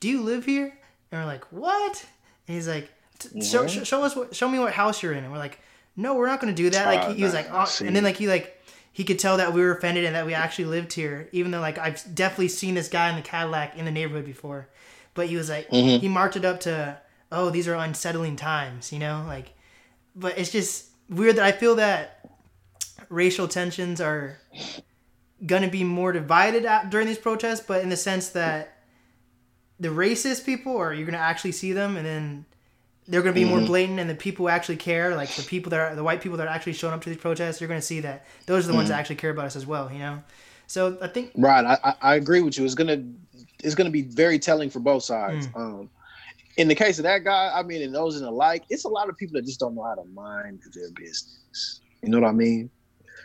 "Do 0.00 0.08
you 0.08 0.22
live 0.22 0.44
here?" 0.46 0.72
And 1.12 1.20
we're 1.20 1.26
like, 1.26 1.44
"What?" 1.52 2.06
And 2.48 2.56
he's 2.56 2.66
like, 2.68 2.90
"Show, 3.42 3.66
show 3.68 4.02
us 4.02 4.16
what, 4.16 4.34
show 4.34 4.48
me 4.48 4.58
what 4.58 4.72
house 4.72 5.02
you're 5.02 5.12
in." 5.12 5.22
And 5.24 5.32
we're 5.32 5.38
like, 5.38 5.60
"No, 5.96 6.14
we're 6.14 6.26
not 6.26 6.40
gonna 6.40 6.52
do 6.54 6.70
that." 6.70 6.86
Like 6.86 7.08
he, 7.10 7.14
he 7.18 7.24
was 7.24 7.34
like, 7.34 7.48
oh, 7.52 7.70
and 7.86 7.94
then 7.94 8.02
like 8.04 8.16
he 8.16 8.26
like 8.28 8.60
he 8.94 9.02
could 9.02 9.18
tell 9.18 9.36
that 9.38 9.52
we 9.52 9.60
were 9.60 9.72
offended 9.72 10.04
and 10.04 10.14
that 10.14 10.24
we 10.24 10.34
actually 10.34 10.66
lived 10.66 10.92
here, 10.92 11.28
even 11.32 11.50
though 11.50 11.60
like 11.60 11.78
I've 11.78 12.02
definitely 12.14 12.46
seen 12.46 12.76
this 12.76 12.88
guy 12.88 13.10
in 13.10 13.16
the 13.16 13.22
Cadillac 13.22 13.76
in 13.76 13.84
the 13.84 13.90
neighborhood 13.90 14.24
before. 14.24 14.68
But 15.14 15.26
he 15.26 15.36
was 15.36 15.50
like, 15.50 15.68
mm-hmm. 15.68 16.00
he 16.00 16.08
marked 16.08 16.36
it 16.36 16.44
up 16.44 16.60
to, 16.60 17.00
oh, 17.32 17.50
these 17.50 17.66
are 17.66 17.74
unsettling 17.74 18.36
times, 18.36 18.92
you 18.92 19.00
know, 19.00 19.24
like. 19.26 19.52
But 20.14 20.38
it's 20.38 20.52
just 20.52 20.90
weird 21.08 21.36
that 21.36 21.44
I 21.44 21.50
feel 21.50 21.74
that 21.74 22.30
racial 23.08 23.48
tensions 23.48 24.00
are 24.00 24.38
gonna 25.44 25.68
be 25.68 25.82
more 25.82 26.12
divided 26.12 26.64
at, 26.64 26.90
during 26.90 27.08
these 27.08 27.18
protests, 27.18 27.64
but 27.66 27.82
in 27.82 27.88
the 27.88 27.96
sense 27.96 28.28
that 28.28 28.78
the 29.80 29.88
racist 29.88 30.46
people 30.46 30.76
are 30.76 30.94
you're 30.94 31.04
gonna 31.04 31.18
actually 31.18 31.50
see 31.50 31.72
them, 31.72 31.96
and 31.96 32.06
then 32.06 32.44
they're 33.06 33.22
gonna 33.22 33.34
be 33.34 33.44
more 33.44 33.60
blatant, 33.60 34.00
and 34.00 34.08
the 34.08 34.14
people 34.14 34.46
who 34.46 34.48
actually 34.48 34.76
care, 34.76 35.14
like 35.14 35.28
the 35.34 35.42
people 35.42 35.70
that 35.70 35.80
are 35.80 35.94
the 35.94 36.04
white 36.04 36.20
people 36.20 36.38
that 36.38 36.46
are 36.46 36.50
actually 36.50 36.72
showing 36.72 36.94
up 36.94 37.02
to 37.02 37.10
these 37.10 37.18
protests, 37.18 37.60
you're 37.60 37.68
gonna 37.68 37.82
see 37.82 38.00
that 38.00 38.26
those 38.46 38.64
are 38.64 38.72
the 38.72 38.76
ones 38.76 38.88
that 38.88 38.98
actually 38.98 39.16
care 39.16 39.30
about 39.30 39.46
us 39.46 39.56
as 39.56 39.66
well, 39.66 39.90
you 39.92 39.98
know. 39.98 40.22
So 40.66 40.96
I 41.02 41.08
think 41.08 41.32
Right, 41.36 41.64
I, 41.64 41.94
I, 42.00 42.14
agree 42.16 42.40
with 42.40 42.58
you. 42.58 42.64
It's 42.64 42.74
gonna 42.74 43.02
it's 43.62 43.74
gonna 43.74 43.90
be 43.90 44.02
very 44.02 44.38
telling 44.38 44.70
for 44.70 44.80
both 44.80 45.02
sides. 45.02 45.46
Mm. 45.48 45.56
Um, 45.56 45.90
in 46.56 46.68
the 46.68 46.74
case 46.74 46.98
of 46.98 47.02
that 47.02 47.24
guy, 47.24 47.52
I 47.54 47.62
mean, 47.62 47.82
and 47.82 47.94
those 47.94 48.16
in 48.16 48.22
the 48.22 48.30
like, 48.30 48.64
it's 48.70 48.84
a 48.84 48.88
lot 48.88 49.08
of 49.08 49.16
people 49.16 49.34
that 49.34 49.44
just 49.44 49.60
don't 49.60 49.74
know 49.74 49.82
how 49.82 49.94
to 49.94 50.04
mind 50.14 50.62
their 50.72 50.90
business. 50.92 51.80
You 52.02 52.08
know 52.10 52.20
what 52.20 52.28
I 52.28 52.32
mean? 52.32 52.70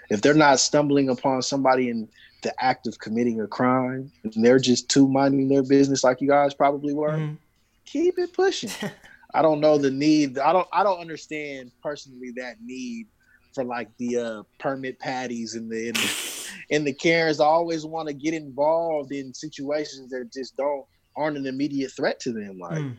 If 0.09 0.21
they're 0.21 0.33
not 0.33 0.59
stumbling 0.59 1.09
upon 1.09 1.41
somebody 1.43 1.89
in 1.89 2.09
the 2.41 2.53
act 2.63 2.87
of 2.87 2.97
committing 2.99 3.39
a 3.41 3.47
crime, 3.47 4.11
and 4.23 4.33
they're 4.43 4.59
just 4.59 4.89
too 4.89 5.07
minding 5.07 5.47
their 5.47 5.63
business, 5.63 6.03
like 6.03 6.21
you 6.21 6.27
guys 6.27 6.53
probably 6.53 6.93
were, 6.93 7.11
Mhm. 7.11 7.37
keep 7.85 8.17
it 8.17 8.33
pushing. 8.33 8.71
I 9.33 9.41
don't 9.41 9.59
know 9.59 9.77
the 9.77 9.91
need. 9.91 10.39
I 10.39 10.53
don't. 10.53 10.67
I 10.73 10.83
don't 10.83 10.99
understand 10.99 11.71
personally 11.83 12.31
that 12.37 12.55
need 12.63 13.07
for 13.53 13.63
like 13.63 13.89
the 13.97 14.17
uh, 14.17 14.43
permit 14.59 14.99
patties 14.99 15.55
and 15.55 15.71
the 15.71 15.89
and 15.89 15.95
the, 15.95 16.47
and 16.71 16.87
the 16.87 16.93
Karens. 16.93 17.39
I 17.39 17.45
always 17.45 17.85
want 17.85 18.07
to 18.07 18.13
get 18.13 18.33
involved 18.33 19.11
in 19.11 19.33
situations 19.33 20.09
that 20.09 20.31
just 20.33 20.57
don't 20.57 20.85
aren't 21.15 21.37
an 21.37 21.45
immediate 21.45 21.91
threat 21.91 22.19
to 22.21 22.31
them. 22.31 22.57
Like 22.59 22.79
Mm. 22.79 22.97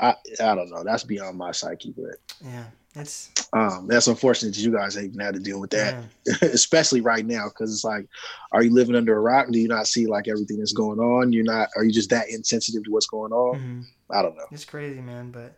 I, 0.00 0.16
I 0.40 0.54
don't 0.56 0.70
know. 0.70 0.82
That's 0.82 1.04
beyond 1.04 1.38
my 1.38 1.52
psyche, 1.52 1.94
but 1.96 2.16
yeah, 2.44 2.64
it's 2.94 3.30
um, 3.54 3.86
that's 3.88 4.06
unfortunate 4.06 4.54
that 4.54 4.60
you 4.60 4.72
guys 4.72 4.98
even 4.98 5.18
had 5.18 5.34
to 5.34 5.40
deal 5.40 5.60
with 5.60 5.70
that, 5.70 6.04
yeah. 6.26 6.34
especially 6.42 7.00
right 7.00 7.24
now. 7.24 7.48
Because 7.48 7.72
it's 7.72 7.84
like, 7.84 8.06
are 8.52 8.62
you 8.62 8.72
living 8.72 8.94
under 8.94 9.16
a 9.16 9.20
rock? 9.20 9.48
Do 9.50 9.58
you 9.58 9.68
not 9.68 9.86
see 9.86 10.06
like 10.06 10.28
everything 10.28 10.58
that's 10.58 10.72
going 10.72 10.98
on? 10.98 11.32
You're 11.32 11.44
not. 11.44 11.70
Are 11.76 11.84
you 11.84 11.92
just 11.92 12.10
that 12.10 12.28
insensitive 12.28 12.84
to 12.84 12.90
what's 12.90 13.06
going 13.06 13.32
on? 13.32 13.58
Mhm. 13.58 13.84
I 14.10 14.22
don't 14.22 14.36
know. 14.36 14.44
It's 14.50 14.64
crazy, 14.64 15.00
man. 15.00 15.30
But 15.30 15.56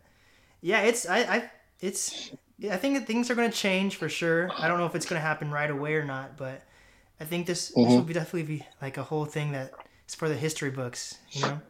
yeah, 0.61 0.81
it's 0.81 1.07
I, 1.07 1.19
I 1.19 1.51
it's 1.81 2.31
I 2.69 2.77
think 2.77 2.97
that 2.97 3.05
things 3.05 3.29
are 3.29 3.35
gonna 3.35 3.51
change 3.51 3.97
for 3.97 4.07
sure. 4.07 4.49
I 4.57 4.67
don't 4.69 4.77
know 4.77 4.85
if 4.85 4.95
it's 4.95 5.05
gonna 5.05 5.21
happen 5.21 5.51
right 5.51 5.69
away 5.69 5.95
or 5.95 6.05
not, 6.05 6.37
but 6.37 6.63
I 7.19 7.25
think 7.25 7.47
this 7.47 7.67
this 7.69 7.75
will 7.75 8.01
be 8.01 8.13
definitely 8.13 8.43
be 8.43 8.65
like 8.81 8.97
a 8.97 9.03
whole 9.03 9.25
thing 9.25 9.51
that 9.51 9.73
is 10.07 10.15
for 10.15 10.29
the 10.29 10.35
history 10.35 10.71
books. 10.71 11.17
You 11.31 11.41
know? 11.41 11.61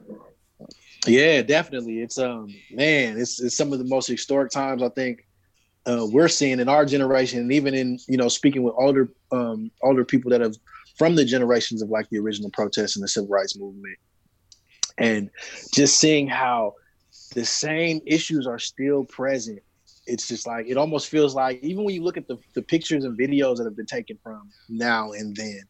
Yeah, 1.07 1.41
definitely. 1.41 2.01
It's 2.01 2.19
um 2.19 2.53
man, 2.71 3.19
it's, 3.19 3.41
it's 3.41 3.57
some 3.57 3.73
of 3.73 3.79
the 3.79 3.85
most 3.85 4.07
historic 4.07 4.51
times 4.51 4.83
I 4.83 4.89
think 4.89 5.25
uh, 5.87 6.05
we're 6.09 6.27
seeing 6.27 6.59
in 6.59 6.67
our 6.67 6.85
generation, 6.85 7.39
and 7.39 7.51
even 7.51 7.73
in 7.73 7.99
you 8.07 8.17
know 8.17 8.27
speaking 8.27 8.63
with 8.63 8.73
older 8.77 9.09
um 9.31 9.71
older 9.83 10.03
people 10.03 10.31
that 10.31 10.41
have 10.41 10.55
from 10.97 11.15
the 11.15 11.25
generations 11.25 11.81
of 11.81 11.89
like 11.89 12.09
the 12.09 12.17
original 12.17 12.49
protests 12.51 12.95
and 12.95 13.03
the 13.03 13.07
civil 13.07 13.29
rights 13.29 13.57
movement, 13.57 13.97
and 14.97 15.29
just 15.73 15.99
seeing 15.99 16.27
how 16.27 16.73
the 17.33 17.45
same 17.45 18.01
issues 18.05 18.47
are 18.47 18.59
still 18.59 19.03
present. 19.05 19.59
It's 20.07 20.27
just 20.27 20.45
like 20.45 20.67
it 20.67 20.77
almost 20.77 21.09
feels 21.09 21.35
like 21.35 21.59
even 21.63 21.83
when 21.83 21.95
you 21.95 22.03
look 22.03 22.17
at 22.17 22.27
the, 22.27 22.37
the 22.53 22.61
pictures 22.61 23.03
and 23.03 23.17
videos 23.17 23.57
that 23.57 23.65
have 23.65 23.75
been 23.75 23.85
taken 23.85 24.17
from 24.21 24.49
now 24.69 25.11
and 25.11 25.35
then, 25.35 25.61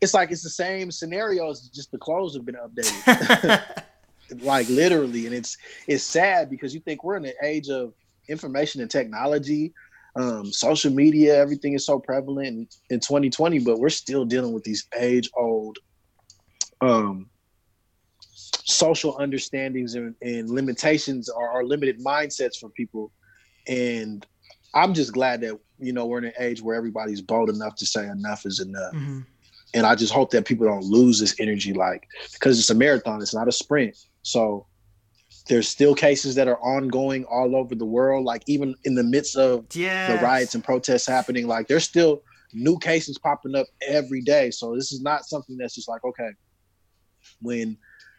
it's 0.00 0.14
like 0.14 0.30
it's 0.30 0.42
the 0.42 0.50
same 0.50 0.90
scenarios, 0.90 1.68
just 1.68 1.90
the 1.90 1.98
clothes 1.98 2.34
have 2.36 2.44
been 2.46 2.56
updated. 2.56 3.62
like 4.40 4.68
literally 4.68 5.26
and 5.26 5.34
it's 5.34 5.56
it's 5.86 6.02
sad 6.02 6.50
because 6.50 6.74
you 6.74 6.80
think 6.80 7.04
we're 7.04 7.16
in 7.16 7.24
an 7.24 7.32
age 7.44 7.68
of 7.68 7.92
information 8.28 8.80
and 8.80 8.90
technology 8.90 9.72
um, 10.16 10.50
social 10.52 10.90
media 10.92 11.36
everything 11.36 11.74
is 11.74 11.84
so 11.84 11.98
prevalent 11.98 12.46
in, 12.48 12.68
in 12.90 13.00
2020 13.00 13.58
but 13.60 13.78
we're 13.78 13.88
still 13.88 14.24
dealing 14.24 14.52
with 14.52 14.64
these 14.64 14.86
age 14.98 15.28
old 15.36 15.78
um, 16.80 17.28
social 18.20 19.16
understandings 19.18 19.94
and, 19.94 20.14
and 20.22 20.50
limitations 20.50 21.28
or, 21.28 21.50
or 21.50 21.64
limited 21.64 22.00
mindsets 22.00 22.56
for 22.58 22.68
people 22.70 23.12
and 23.68 24.26
i'm 24.74 24.94
just 24.94 25.12
glad 25.12 25.40
that 25.40 25.58
you 25.78 25.92
know 25.92 26.06
we're 26.06 26.18
in 26.18 26.24
an 26.24 26.32
age 26.38 26.62
where 26.62 26.76
everybody's 26.76 27.20
bold 27.20 27.50
enough 27.50 27.74
to 27.76 27.86
say 27.86 28.06
enough 28.06 28.44
is 28.46 28.60
enough 28.60 28.94
Mhm. 28.94 29.24
and 29.74 29.84
I 29.86 29.94
just 29.94 30.12
hope 30.12 30.30
that 30.30 30.46
people 30.46 30.66
don't 30.66 30.84
lose 30.84 31.18
this 31.18 31.34
energy, 31.38 31.74
like 31.74 32.06
because 32.32 32.58
it's 32.58 32.70
a 32.70 32.74
marathon, 32.74 33.20
it's 33.20 33.34
not 33.34 33.48
a 33.48 33.52
sprint. 33.52 33.94
So 34.22 34.66
there's 35.48 35.68
still 35.68 35.94
cases 35.94 36.34
that 36.34 36.48
are 36.48 36.58
ongoing 36.60 37.24
all 37.24 37.54
over 37.54 37.74
the 37.74 37.84
world, 37.84 38.24
like 38.24 38.42
even 38.46 38.74
in 38.84 38.94
the 38.94 39.04
midst 39.04 39.36
of 39.36 39.66
Yeah. 39.72 40.16
the 40.16 40.22
riots 40.22 40.54
and 40.54 40.64
protests 40.64 41.06
happening, 41.06 41.46
like 41.46 41.68
there's 41.68 41.84
still 41.84 42.22
new 42.52 42.78
cases 42.78 43.18
popping 43.18 43.54
up 43.54 43.66
every 43.86 44.20
day. 44.22 44.50
So 44.50 44.74
this 44.74 44.92
is 44.92 45.00
not 45.02 45.24
something 45.24 45.56
that's 45.56 45.74
just 45.74 45.88
like, 45.88 46.04
okay, 46.04 46.30
when 47.40 47.76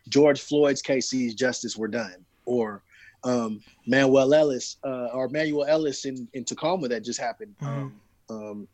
George 0.10 0.42
Floyd's 0.42 0.82
case 0.82 1.10
sees 1.10 1.36
justice, 1.36 1.76
we're 1.76 1.88
done. 1.88 2.26
Or 2.46 2.84
um, 3.24 3.62
Manuel 3.86 4.34
Ellis 4.34 4.78
uh, 4.86 5.08
or 5.08 5.28
Manuel 5.28 5.66
Ellis 5.66 6.06
in, 6.06 6.28
in 6.34 6.46
Tacoma 6.46 6.88
that 6.88 7.04
just 7.04 7.20
happened. 7.20 7.56
Um, 7.62 8.00
um, 8.30 8.68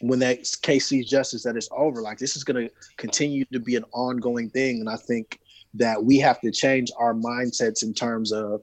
when 0.00 0.18
that 0.18 0.38
case 0.62 0.88
sees 0.88 1.08
justice, 1.08 1.44
that 1.44 1.56
it's 1.56 1.68
over. 1.70 2.02
Like 2.02 2.18
this 2.18 2.36
is 2.36 2.42
going 2.44 2.66
to 2.68 2.74
continue 2.96 3.44
to 3.52 3.60
be 3.60 3.76
an 3.76 3.84
ongoing 3.92 4.50
thing, 4.50 4.80
and 4.80 4.88
I 4.88 4.96
think 4.96 5.38
that 5.74 6.02
we 6.02 6.18
have 6.18 6.40
to 6.40 6.50
change 6.50 6.90
our 6.98 7.14
mindsets 7.14 7.82
in 7.82 7.94
terms 7.94 8.32
of 8.32 8.62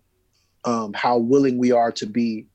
um, 0.66 0.94
how 0.94 1.18
willing 1.18 1.58
we 1.58 1.72
are 1.72 1.92
to 1.92 2.06
be 2.06 2.46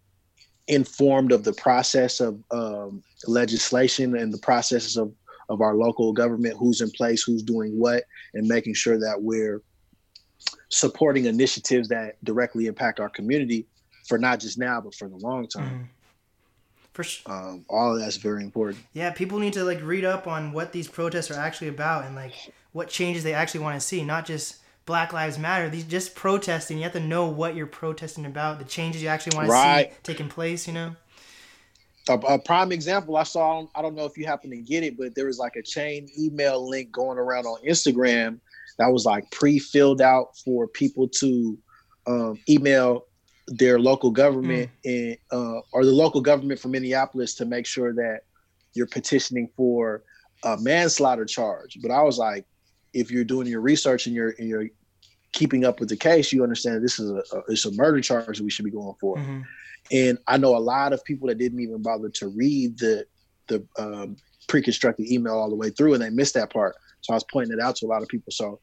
informed 0.68 1.32
of 1.32 1.44
the 1.44 1.52
process 1.52 2.20
of 2.20 2.42
um, 2.50 3.02
legislation 3.26 4.16
and 4.16 4.32
the 4.32 4.38
processes 4.38 4.96
of 4.96 5.12
of 5.50 5.60
our 5.60 5.74
local 5.74 6.12
government, 6.12 6.56
who's 6.58 6.80
in 6.80 6.90
place, 6.90 7.22
who's 7.22 7.42
doing 7.42 7.78
what, 7.78 8.04
and 8.32 8.48
making 8.48 8.74
sure 8.74 8.98
that 8.98 9.16
we're 9.20 9.62
supporting 10.70 11.26
initiatives 11.26 11.88
that 11.88 12.16
directly 12.24 12.66
impact 12.66 13.00
our 13.00 13.10
community 13.10 13.66
for 14.08 14.18
not 14.18 14.40
just 14.40 14.58
now, 14.58 14.80
but 14.80 14.94
for 14.94 15.08
the 15.08 15.16
long 15.16 15.46
term. 15.46 15.64
Mhm. 15.64 15.88
For 16.92 17.04
sure. 17.04 17.32
Um, 17.32 17.64
all 17.68 17.94
of 17.94 18.00
that's 18.00 18.16
very 18.16 18.44
important. 18.44 18.84
Yeah, 18.92 19.10
people 19.10 19.38
need 19.38 19.52
to 19.54 19.64
like 19.64 19.82
read 19.82 20.04
up 20.04 20.26
on 20.26 20.52
what 20.52 20.72
these 20.72 20.86
protests 20.86 21.30
are 21.30 21.38
actually 21.38 21.68
about 21.68 22.04
and 22.04 22.14
like 22.14 22.34
what 22.74 22.88
changes 22.88 23.22
they 23.22 23.32
actually 23.32 23.60
want 23.60 23.80
to 23.80 23.86
see, 23.86 24.04
not 24.04 24.26
just 24.26 24.56
Black 24.84 25.12
Lives 25.12 25.38
Matter. 25.38 25.70
These 25.70 25.84
just 25.84 26.14
protesting. 26.14 26.76
You 26.76 26.82
have 26.82 26.92
to 26.92 27.00
know 27.00 27.26
what 27.28 27.54
you're 27.54 27.66
protesting 27.66 28.26
about, 28.26 28.58
the 28.58 28.64
changes 28.64 29.00
you 29.00 29.08
actually 29.08 29.36
want 29.36 29.46
to 29.46 29.52
Right. 29.52 29.90
see 29.92 29.98
taking 30.02 30.28
place. 30.28 30.66
You 30.66 30.74
know. 30.74 30.96
a, 32.08 32.14
a 32.14 32.38
prime 32.38 32.72
example 32.72 33.16
I 33.16 33.22
saw, 33.22 33.64
I 33.74 33.80
don't 33.80 33.94
know 33.94 34.04
if 34.04 34.18
you 34.18 34.26
happen 34.26 34.50
to 34.50 34.58
get 34.58 34.82
it, 34.82 34.98
but 34.98 35.14
there 35.14 35.26
was 35.26 35.38
like 35.38 35.56
a 35.56 35.62
chain 35.62 36.08
email 36.18 36.68
link 36.68 36.90
going 36.92 37.16
around 37.16 37.46
on 37.46 37.64
Instagram 37.66 38.40
that 38.78 38.88
was 38.88 39.06
like 39.06 39.30
pre-filled 39.30 40.02
out 40.02 40.36
for 40.44 40.66
people 40.66 41.08
to 41.20 41.56
um, 42.06 42.38
email 42.50 43.06
their 43.46 43.78
local 43.78 44.10
government 44.10 44.68
and 44.84 45.16
uh, 45.30 45.60
or 45.72 45.84
the 45.84 45.92
local 45.92 46.20
government 46.20 46.58
from 46.58 46.72
Minneapolis 46.72 47.34
to 47.36 47.44
make 47.44 47.66
sure 47.66 47.94
that 47.94 48.20
you're 48.74 48.86
petitioning 48.88 49.48
for 49.56 50.02
a 50.42 50.56
manslaughter 50.58 51.24
charge. 51.24 51.78
But 51.80 51.90
I 51.90 52.02
was 52.02 52.18
like, 52.18 52.44
if 52.94 53.10
you're 53.10 53.24
doing 53.24 53.46
your 53.46 53.60
research 53.60 54.06
and 54.06 54.14
you're 54.14 54.34
and 54.38 54.48
you're 54.48 54.68
keeping 55.32 55.64
up 55.64 55.80
with 55.80 55.88
the 55.88 55.96
case, 55.96 56.32
you 56.32 56.42
understand 56.42 56.82
this 56.82 56.98
is 56.98 57.10
a, 57.10 57.22
a 57.36 57.42
it's 57.48 57.64
a 57.66 57.72
murder 57.72 58.00
charge 58.00 58.38
that 58.38 58.44
we 58.44 58.50
should 58.50 58.64
be 58.64 58.70
going 58.70 58.94
for. 59.00 59.16
Mhm. 59.16 59.44
And 59.92 60.18
I 60.26 60.38
know 60.38 60.56
a 60.56 60.58
lot 60.58 60.92
of 60.92 61.04
people 61.04 61.28
that 61.28 61.38
didn't 61.38 61.60
even 61.60 61.82
bother 61.82 62.08
to 62.08 62.28
read 62.28 62.78
the 62.78 63.06
the 63.48 63.66
um, 63.78 64.16
pre-constructed 64.48 65.10
email 65.10 65.34
all 65.34 65.50
the 65.50 65.56
way 65.56 65.70
through, 65.70 65.94
and 65.94 66.02
they 66.02 66.10
missed 66.10 66.34
that 66.34 66.50
part. 66.50 66.74
So 67.02 67.12
I 67.12 67.16
was 67.16 67.24
pointing 67.30 67.52
it 67.52 67.60
out 67.60 67.76
to 67.76 67.86
a 67.86 67.88
lot 67.88 68.02
of 68.02 68.08
people. 68.08 68.32
So 68.32 68.60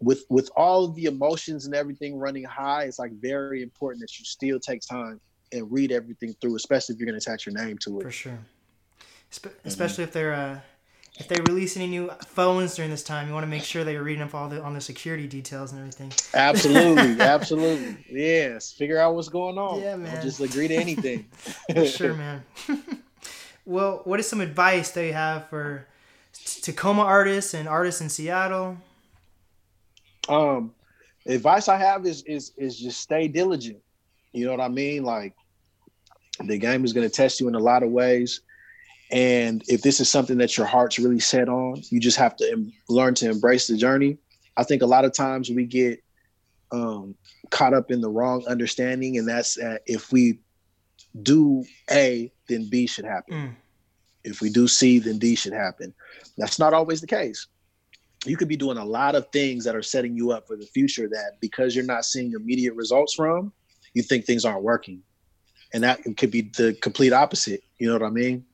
with 0.00 0.24
with 0.28 0.50
all 0.56 0.84
of 0.84 0.94
the 0.96 1.04
emotions 1.04 1.66
and 1.66 1.74
everything 1.74 2.16
running 2.16 2.44
high, 2.44 2.84
it's 2.84 2.98
like 2.98 3.12
very 3.20 3.62
important 3.62 4.00
that 4.00 4.18
you 4.18 4.24
still 4.24 4.58
take 4.58 4.80
time 4.80 5.20
and 5.52 5.70
read 5.70 5.92
everything 5.92 6.34
through, 6.40 6.56
especially 6.56 6.94
if 6.94 6.98
you're 6.98 7.06
going 7.06 7.20
to 7.20 7.24
attach 7.24 7.46
your 7.46 7.54
name 7.54 7.78
to 7.78 8.00
it. 8.00 8.02
For 8.02 8.10
sure. 8.10 8.38
Espe- 9.30 9.52
Especially 9.64 10.04
if 10.04 10.12
they're 10.12 10.34
uh, 10.34 10.60
if 11.18 11.28
they 11.28 11.40
release 11.42 11.76
any 11.76 11.86
new 11.86 12.10
phones 12.26 12.74
during 12.74 12.90
this 12.90 13.04
time, 13.04 13.28
you 13.28 13.34
want 13.34 13.44
to 13.44 13.50
make 13.50 13.62
sure 13.62 13.84
that 13.84 13.92
you're 13.92 14.02
reading 14.02 14.22
up 14.22 14.34
all 14.34 14.48
the 14.48 14.60
on 14.62 14.74
the 14.74 14.80
security 14.80 15.28
details 15.28 15.70
and 15.72 15.80
everything. 15.80 16.12
Absolutely, 16.34 17.20
absolutely. 17.24 17.96
Yes, 18.10 18.72
figure 18.72 18.98
out 18.98 19.14
what's 19.14 19.28
going 19.28 19.56
on. 19.56 19.80
Yeah, 19.80 19.92
Don't 19.92 20.02
man. 20.02 20.22
just 20.22 20.40
agree 20.40 20.68
to 20.68 20.74
anything. 20.74 21.26
For 21.72 21.86
sure, 21.86 22.14
man. 22.14 22.44
Well, 23.64 24.00
what 24.04 24.18
is 24.20 24.28
some 24.28 24.40
advice 24.40 24.90
that 24.90 25.06
you 25.06 25.12
have 25.12 25.48
for 25.48 25.86
t- 26.34 26.60
Tacoma 26.60 27.02
artists 27.02 27.54
and 27.54 27.66
artists 27.68 28.00
in 28.00 28.10
Seattle? 28.10 28.76
Um, 30.28 30.74
advice 31.26 31.68
I 31.68 31.76
have 31.76 32.04
is 32.06 32.22
is 32.24 32.52
is 32.56 32.78
just 32.78 33.00
stay 33.00 33.28
diligent. 33.28 33.78
You 34.32 34.46
know 34.46 34.50
what 34.50 34.60
I 34.60 34.68
mean? 34.68 35.04
Like 35.04 35.34
the 36.44 36.58
game 36.58 36.84
is 36.84 36.92
going 36.92 37.08
to 37.08 37.14
test 37.14 37.40
you 37.40 37.48
in 37.48 37.54
a 37.54 37.60
lot 37.60 37.82
of 37.82 37.90
ways. 37.90 38.40
And 39.14 39.62
if 39.68 39.82
this 39.82 40.00
is 40.00 40.10
something 40.10 40.38
that 40.38 40.56
your 40.56 40.66
heart's 40.66 40.98
really 40.98 41.20
set 41.20 41.48
on, 41.48 41.80
you 41.88 42.00
just 42.00 42.16
have 42.16 42.34
to 42.36 42.50
em- 42.50 42.72
learn 42.88 43.14
to 43.14 43.30
embrace 43.30 43.68
the 43.68 43.76
journey. 43.76 44.18
I 44.56 44.64
think 44.64 44.82
a 44.82 44.86
lot 44.86 45.04
of 45.04 45.14
times 45.14 45.48
we 45.50 45.66
get 45.66 46.02
um, 46.72 47.14
caught 47.50 47.74
up 47.74 47.92
in 47.92 48.00
the 48.00 48.10
wrong 48.10 48.44
understanding, 48.48 49.16
and 49.16 49.28
that's 49.28 49.54
that 49.54 49.82
if 49.86 50.10
we 50.10 50.40
do 51.22 51.64
A, 51.92 52.32
then 52.48 52.68
B 52.68 52.88
should 52.88 53.04
happen. 53.04 53.34
Mm. 53.34 53.54
If 54.24 54.40
we 54.40 54.50
do 54.50 54.66
C, 54.66 54.98
then 54.98 55.18
D 55.18 55.36
should 55.36 55.52
happen. 55.52 55.94
That's 56.36 56.58
not 56.58 56.74
always 56.74 57.00
the 57.00 57.06
case. 57.06 57.46
You 58.26 58.36
could 58.36 58.48
be 58.48 58.56
doing 58.56 58.78
a 58.78 58.84
lot 58.84 59.14
of 59.14 59.28
things 59.30 59.64
that 59.64 59.76
are 59.76 59.82
setting 59.82 60.16
you 60.16 60.32
up 60.32 60.48
for 60.48 60.56
the 60.56 60.66
future 60.66 61.08
that 61.08 61.34
because 61.40 61.76
you're 61.76 61.84
not 61.84 62.04
seeing 62.04 62.32
immediate 62.32 62.74
results 62.74 63.14
from, 63.14 63.52
you 63.92 64.02
think 64.02 64.24
things 64.24 64.44
aren't 64.44 64.64
working. 64.64 65.02
And 65.72 65.84
that 65.84 66.00
could 66.16 66.32
be 66.32 66.50
the 66.56 66.76
complete 66.82 67.12
opposite. 67.12 67.62
You 67.78 67.86
know 67.86 67.92
what 67.92 68.02
I 68.02 68.10
mean? 68.10 68.44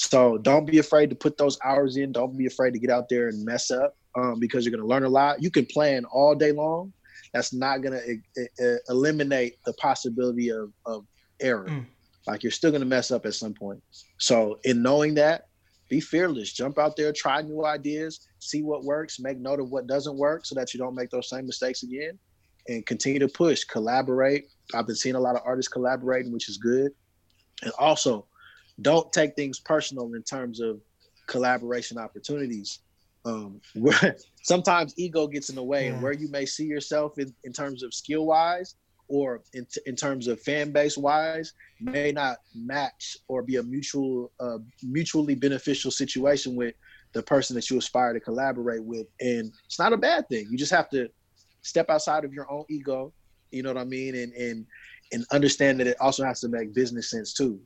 So 0.00 0.38
don't 0.38 0.64
be 0.64 0.78
afraid 0.78 1.10
to 1.10 1.14
put 1.14 1.36
those 1.36 1.58
hours 1.62 1.98
in. 1.98 2.10
Don't 2.10 2.34
be 2.34 2.46
afraid 2.46 2.72
to 2.72 2.78
get 2.78 2.88
out 2.88 3.10
there 3.10 3.28
and 3.28 3.44
mess 3.44 3.70
up 3.70 3.94
um, 4.16 4.40
because 4.40 4.64
you're 4.64 4.70
going 4.70 4.80
to 4.80 4.88
learn 4.88 5.04
a 5.04 5.08
lot. 5.10 5.42
You 5.42 5.50
can 5.50 5.66
plan 5.66 6.06
all 6.06 6.34
day 6.34 6.52
long. 6.52 6.94
That's 7.34 7.52
not 7.52 7.82
going 7.82 8.00
to 8.00 8.78
eliminate 8.88 9.58
the 9.66 9.74
possibility 9.74 10.48
of, 10.48 10.72
of 10.86 11.04
error. 11.38 11.66
Mm. 11.68 11.84
Like 12.26 12.42
you're 12.42 12.50
still 12.50 12.70
going 12.70 12.80
to 12.80 12.86
mess 12.86 13.10
up 13.10 13.26
at 13.26 13.34
some 13.34 13.52
point. 13.52 13.82
So 14.16 14.58
in 14.64 14.82
knowing 14.82 15.12
that, 15.16 15.48
be 15.90 16.00
fearless. 16.00 16.54
Jump 16.54 16.78
out 16.78 16.96
there, 16.96 17.12
try 17.12 17.42
new 17.42 17.66
ideas, 17.66 18.26
see 18.38 18.62
what 18.62 18.84
works, 18.84 19.20
make 19.20 19.38
note 19.38 19.60
of 19.60 19.68
what 19.68 19.86
doesn't 19.86 20.16
work 20.16 20.46
so 20.46 20.54
that 20.54 20.72
you 20.72 20.78
don't 20.80 20.94
make 20.94 21.10
those 21.10 21.28
same 21.28 21.44
mistakes 21.44 21.82
again, 21.82 22.18
and 22.68 22.86
continue 22.86 23.18
to 23.18 23.28
push, 23.28 23.64
collaborate. 23.64 24.46
I've 24.72 24.86
been 24.86 24.96
seeing 24.96 25.16
a 25.16 25.20
lot 25.20 25.36
of 25.36 25.42
artists 25.44 25.68
collaborating, 25.70 26.32
which 26.32 26.48
is 26.48 26.56
good. 26.56 26.92
And 27.62 27.72
also, 27.78 28.24
don't 28.82 29.12
take 29.12 29.34
things 29.36 29.60
personal 29.60 30.12
in 30.14 30.22
terms 30.22 30.60
of 30.60 30.80
collaboration 31.26 31.98
opportunities. 31.98 32.80
Um, 33.24 33.60
where 33.74 34.16
sometimes 34.42 34.94
ego 34.96 35.26
gets 35.26 35.50
in 35.50 35.56
the 35.56 35.62
way, 35.62 35.86
Yeah. 35.86 35.92
and 35.94 36.02
where 36.02 36.12
you 36.14 36.30
may 36.30 36.46
see 36.46 36.64
yourself 36.64 37.18
in, 37.18 37.34
in 37.44 37.52
terms 37.52 37.82
of 37.82 37.92
skill 37.92 38.26
wise 38.26 38.76
or 39.08 39.42
in, 39.52 39.66
in 39.86 39.96
terms 39.96 40.26
of 40.28 40.40
fan 40.40 40.70
base 40.70 40.96
wise 40.96 41.52
may 41.80 42.12
not 42.12 42.38
match 42.54 43.16
or 43.28 43.42
be 43.42 43.56
a 43.56 43.62
mutual 43.62 44.32
uh, 44.40 44.58
mutually 44.82 45.34
beneficial 45.34 45.90
situation 45.90 46.54
with 46.54 46.74
the 47.12 47.22
person 47.22 47.56
that 47.56 47.68
you 47.68 47.76
aspire 47.76 48.12
to 48.12 48.20
collaborate 48.20 48.84
with 48.84 49.06
and 49.20 49.52
it's 49.66 49.80
not 49.80 49.92
a 49.92 49.96
bad 49.96 50.24
thing 50.28 50.46
you 50.48 50.56
just 50.56 50.70
have 50.70 50.88
to 50.88 51.08
step 51.62 51.90
outside 51.90 52.24
of 52.24 52.32
your 52.32 52.48
own 52.52 52.64
ego 52.70 53.12
you 53.50 53.62
know 53.64 53.72
what 53.72 53.80
i 53.80 53.84
mean 53.84 54.14
and 54.14 54.32
and 54.34 54.64
and 55.12 55.24
understand 55.32 55.80
that 55.80 55.88
it 55.88 55.96
also 56.00 56.24
has 56.24 56.38
to 56.38 56.48
make 56.48 56.72
business 56.72 57.10
sense 57.10 57.32
too 57.34 57.60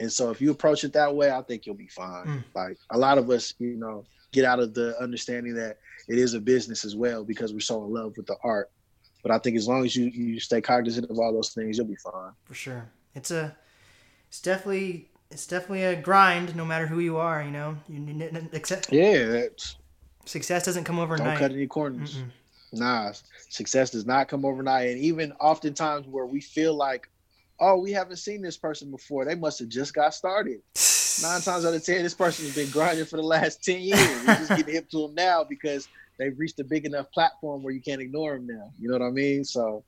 and 0.00 0.12
so 0.12 0.30
if 0.30 0.40
you 0.40 0.50
approach 0.50 0.84
it 0.84 0.92
that 0.92 1.14
way 1.14 1.30
i 1.30 1.40
think 1.42 1.66
you'll 1.66 1.74
be 1.74 1.88
fine 1.88 2.26
Mm. 2.26 2.44
like 2.54 2.76
a 2.90 2.98
lot 2.98 3.18
of 3.18 3.30
us 3.30 3.54
you 3.58 3.76
know 3.76 4.04
get 4.32 4.44
out 4.44 4.58
of 4.60 4.74
the 4.74 5.00
understanding 5.00 5.54
that 5.54 5.78
it 6.08 6.18
is 6.18 6.34
a 6.34 6.40
business 6.40 6.84
as 6.84 6.96
well 6.96 7.24
because 7.24 7.52
we're 7.52 7.60
so 7.60 7.84
in 7.84 7.92
love 7.92 8.16
with 8.16 8.26
the 8.26 8.36
art 8.42 8.70
but 9.22 9.30
i 9.30 9.38
think 9.38 9.56
as 9.56 9.68
long 9.68 9.84
as 9.84 9.94
you 9.94 10.06
you 10.06 10.40
stay 10.40 10.60
cognizant 10.60 11.08
of 11.10 11.18
all 11.18 11.32
those 11.32 11.50
things 11.54 11.78
you'll 11.78 11.86
be 11.86 11.96
fine 11.96 12.32
For 12.44 12.54
sure, 12.54 12.90
it's 13.14 13.30
a, 13.30 13.56
it's 14.28 14.40
definitely, 14.40 15.10
it's 15.30 15.46
definitely 15.46 15.84
a 15.84 15.94
grind. 15.94 16.56
No 16.56 16.64
matter 16.64 16.88
who 16.88 16.98
you 16.98 17.16
are, 17.18 17.40
you 17.42 17.52
know, 17.52 17.76
you 17.88 18.48
accept, 18.52 18.92
yeah 18.92 19.26
that's 19.26 19.76
success 20.24 20.64
doesn't 20.64 20.82
come 20.84 20.98
overnight. 20.98 21.26
Don't 21.28 21.38
cut 21.38 21.52
any 21.52 21.68
corners. 21.68 22.16
Mm-mm. 22.16 22.30
Nah, 22.72 23.12
success 23.50 23.90
does 23.90 24.04
not 24.04 24.26
come 24.26 24.44
overnight. 24.44 24.90
And 24.90 24.98
even 24.98 25.30
oftentimes 25.34 26.08
where 26.08 26.26
we 26.26 26.40
feel 26.40 26.74
like, 26.74 27.08
oh, 27.60 27.78
we 27.78 27.92
haven't 27.92 28.16
seen 28.16 28.42
this 28.42 28.56
person 28.56 28.90
before, 28.90 29.24
they 29.24 29.34
must 29.34 29.58
have 29.60 29.68
just 29.68 29.94
got 29.94 30.14
started. 30.14 30.60
Nine 31.22 31.40
times 31.42 31.64
out 31.64 31.74
of 31.74 31.84
ten, 31.84 32.02
this 32.02 32.14
person 32.14 32.44
has 32.46 32.54
been 32.54 32.70
grinding 32.70 33.04
for 33.06 33.16
the 33.16 33.22
last 33.22 33.62
ten 33.64 33.80
years. 33.80 34.00
We're 34.26 34.34
just 34.36 34.48
getting 34.50 34.74
hip 34.74 34.90
to 34.90 35.06
them 35.06 35.14
now 35.14 35.44
because 35.44 35.88
they've 36.18 36.36
reached 36.38 36.58
a 36.60 36.64
big 36.64 36.84
enough 36.86 37.10
platform 37.12 37.62
where 37.62 37.72
you 37.72 37.80
can't 37.80 38.00
ignore 38.00 38.34
them 38.34 38.46
now. 38.46 38.72
You 38.80 38.88
know 38.90 38.98
what 38.98 39.06
I 39.06 39.10
mean? 39.10 39.44
So, 39.44 39.84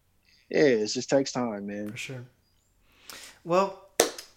yeah, 0.48 0.60
it 0.60 0.86
just 0.86 1.10
takes 1.10 1.32
time, 1.32 1.66
man. 1.66 1.90
For 1.90 1.96
sure. 1.96 2.24
Well, 3.44 3.82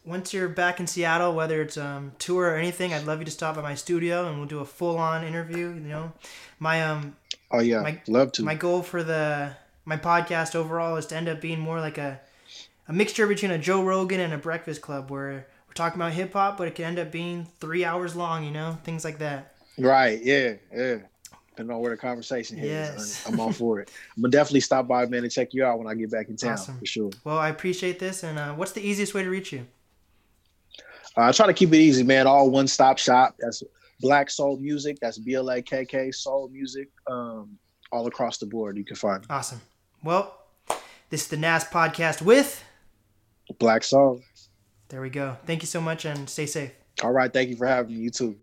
once 0.05 0.33
you're 0.33 0.49
back 0.49 0.79
in 0.79 0.87
Seattle, 0.87 1.33
whether 1.35 1.61
it's 1.61 1.77
um 1.77 2.13
tour 2.19 2.45
or 2.51 2.55
anything, 2.55 2.93
I'd 2.93 3.05
love 3.05 3.19
you 3.19 3.25
to 3.25 3.31
stop 3.31 3.55
by 3.55 3.61
my 3.61 3.75
studio 3.75 4.27
and 4.27 4.37
we'll 4.37 4.47
do 4.47 4.59
a 4.59 4.65
full 4.65 4.97
on 4.97 5.23
interview. 5.23 5.67
You 5.73 5.79
know, 5.81 6.13
my 6.59 6.83
um 6.83 7.15
Oh 7.51 7.59
yeah, 7.59 7.81
My- 7.81 8.01
love 8.07 8.31
to. 8.33 8.43
my 8.43 8.55
goal 8.55 8.81
for 8.83 9.03
the 9.03 9.55
my 9.85 9.97
podcast 9.97 10.55
overall 10.55 10.95
is 10.97 11.07
to 11.07 11.15
end 11.15 11.27
up 11.27 11.41
being 11.41 11.59
more 11.59 11.79
like 11.79 11.97
a 11.97 12.21
a 12.89 12.93
mixture 12.93 13.27
between 13.27 13.51
a 13.51 13.57
Joe 13.57 13.81
Rogan 13.83 14.19
and 14.19 14.33
a 14.33 14.37
Breakfast 14.37 14.81
Club, 14.81 15.09
where 15.09 15.47
we're 15.67 15.73
talking 15.73 16.01
about 16.01 16.11
hip 16.11 16.33
hop, 16.33 16.57
but 16.57 16.67
it 16.67 16.75
can 16.75 16.85
end 16.85 16.99
up 16.99 17.11
being 17.11 17.47
three 17.59 17.85
hours 17.85 18.15
long. 18.15 18.43
You 18.43 18.51
know, 18.51 18.77
things 18.83 19.05
like 19.05 19.19
that. 19.19 19.55
Right? 19.77 20.21
Yeah, 20.21 20.55
yeah. 20.75 20.97
Depending 21.51 21.75
on 21.75 21.81
where 21.81 21.91
the 21.91 21.97
conversation 21.97 22.57
Yes. 22.57 23.25
I'm, 23.27 23.33
I'm 23.33 23.39
all 23.39 23.51
for 23.53 23.79
it. 23.79 23.91
I'm 24.15 24.21
gonna 24.21 24.31
definitely 24.31 24.61
stop 24.61 24.87
by, 24.87 25.05
man, 25.05 25.23
and 25.23 25.31
check 25.31 25.53
you 25.53 25.63
out 25.63 25.77
when 25.77 25.87
I 25.87 25.93
get 25.93 26.09
back 26.11 26.29
in 26.29 26.35
town 26.35 26.53
Awesome. 26.53 26.77
for 26.79 26.85
sure. 26.85 27.11
Well, 27.23 27.37
I 27.37 27.49
appreciate 27.49 27.99
this. 27.99 28.23
And 28.23 28.39
uh, 28.39 28.53
what's 28.53 28.71
the 28.71 28.81
easiest 28.81 29.13
way 29.13 29.23
to 29.23 29.29
reach 29.29 29.51
you? 29.53 29.65
Uh, 31.17 31.21
I 31.21 31.31
try 31.31 31.47
to 31.47 31.53
keep 31.53 31.73
it 31.73 31.77
easy, 31.77 32.03
man. 32.03 32.27
All 32.27 32.49
one 32.49 32.67
stop 32.67 32.97
shop. 32.97 33.35
That's 33.39 33.61
Blakk 34.01 34.29
Soul 34.31 34.57
Music. 34.57 34.97
That's 35.01 35.17
B 35.17 35.33
L 35.35 35.49
A 35.49 35.61
K 35.61 35.85
K 35.85 36.11
Soul 36.11 36.49
Music. 36.49 36.87
Um, 37.07 37.57
all 37.91 38.07
across 38.07 38.37
the 38.37 38.45
board, 38.45 38.77
you 38.77 38.85
can 38.85 38.95
find 38.95 39.25
Awesome. 39.29 39.59
Well, 40.03 40.33
this 41.09 41.23
is 41.23 41.27
the 41.27 41.37
NAS 41.37 41.65
podcast 41.65 42.21
with. 42.21 42.63
Blakk 43.57 43.83
Soul. 43.83 44.21
There 44.89 45.01
we 45.01 45.09
go. 45.09 45.37
Thank 45.45 45.61
you 45.61 45.67
so 45.67 45.81
much 45.81 46.05
and 46.05 46.29
stay 46.29 46.45
safe. 46.45 46.71
All 47.03 47.11
right, 47.11 47.31
thank 47.31 47.49
you 47.49 47.55
for 47.55 47.67
having 47.67 47.95
me. 47.95 48.01
You 48.01 48.09
too. 48.09 48.37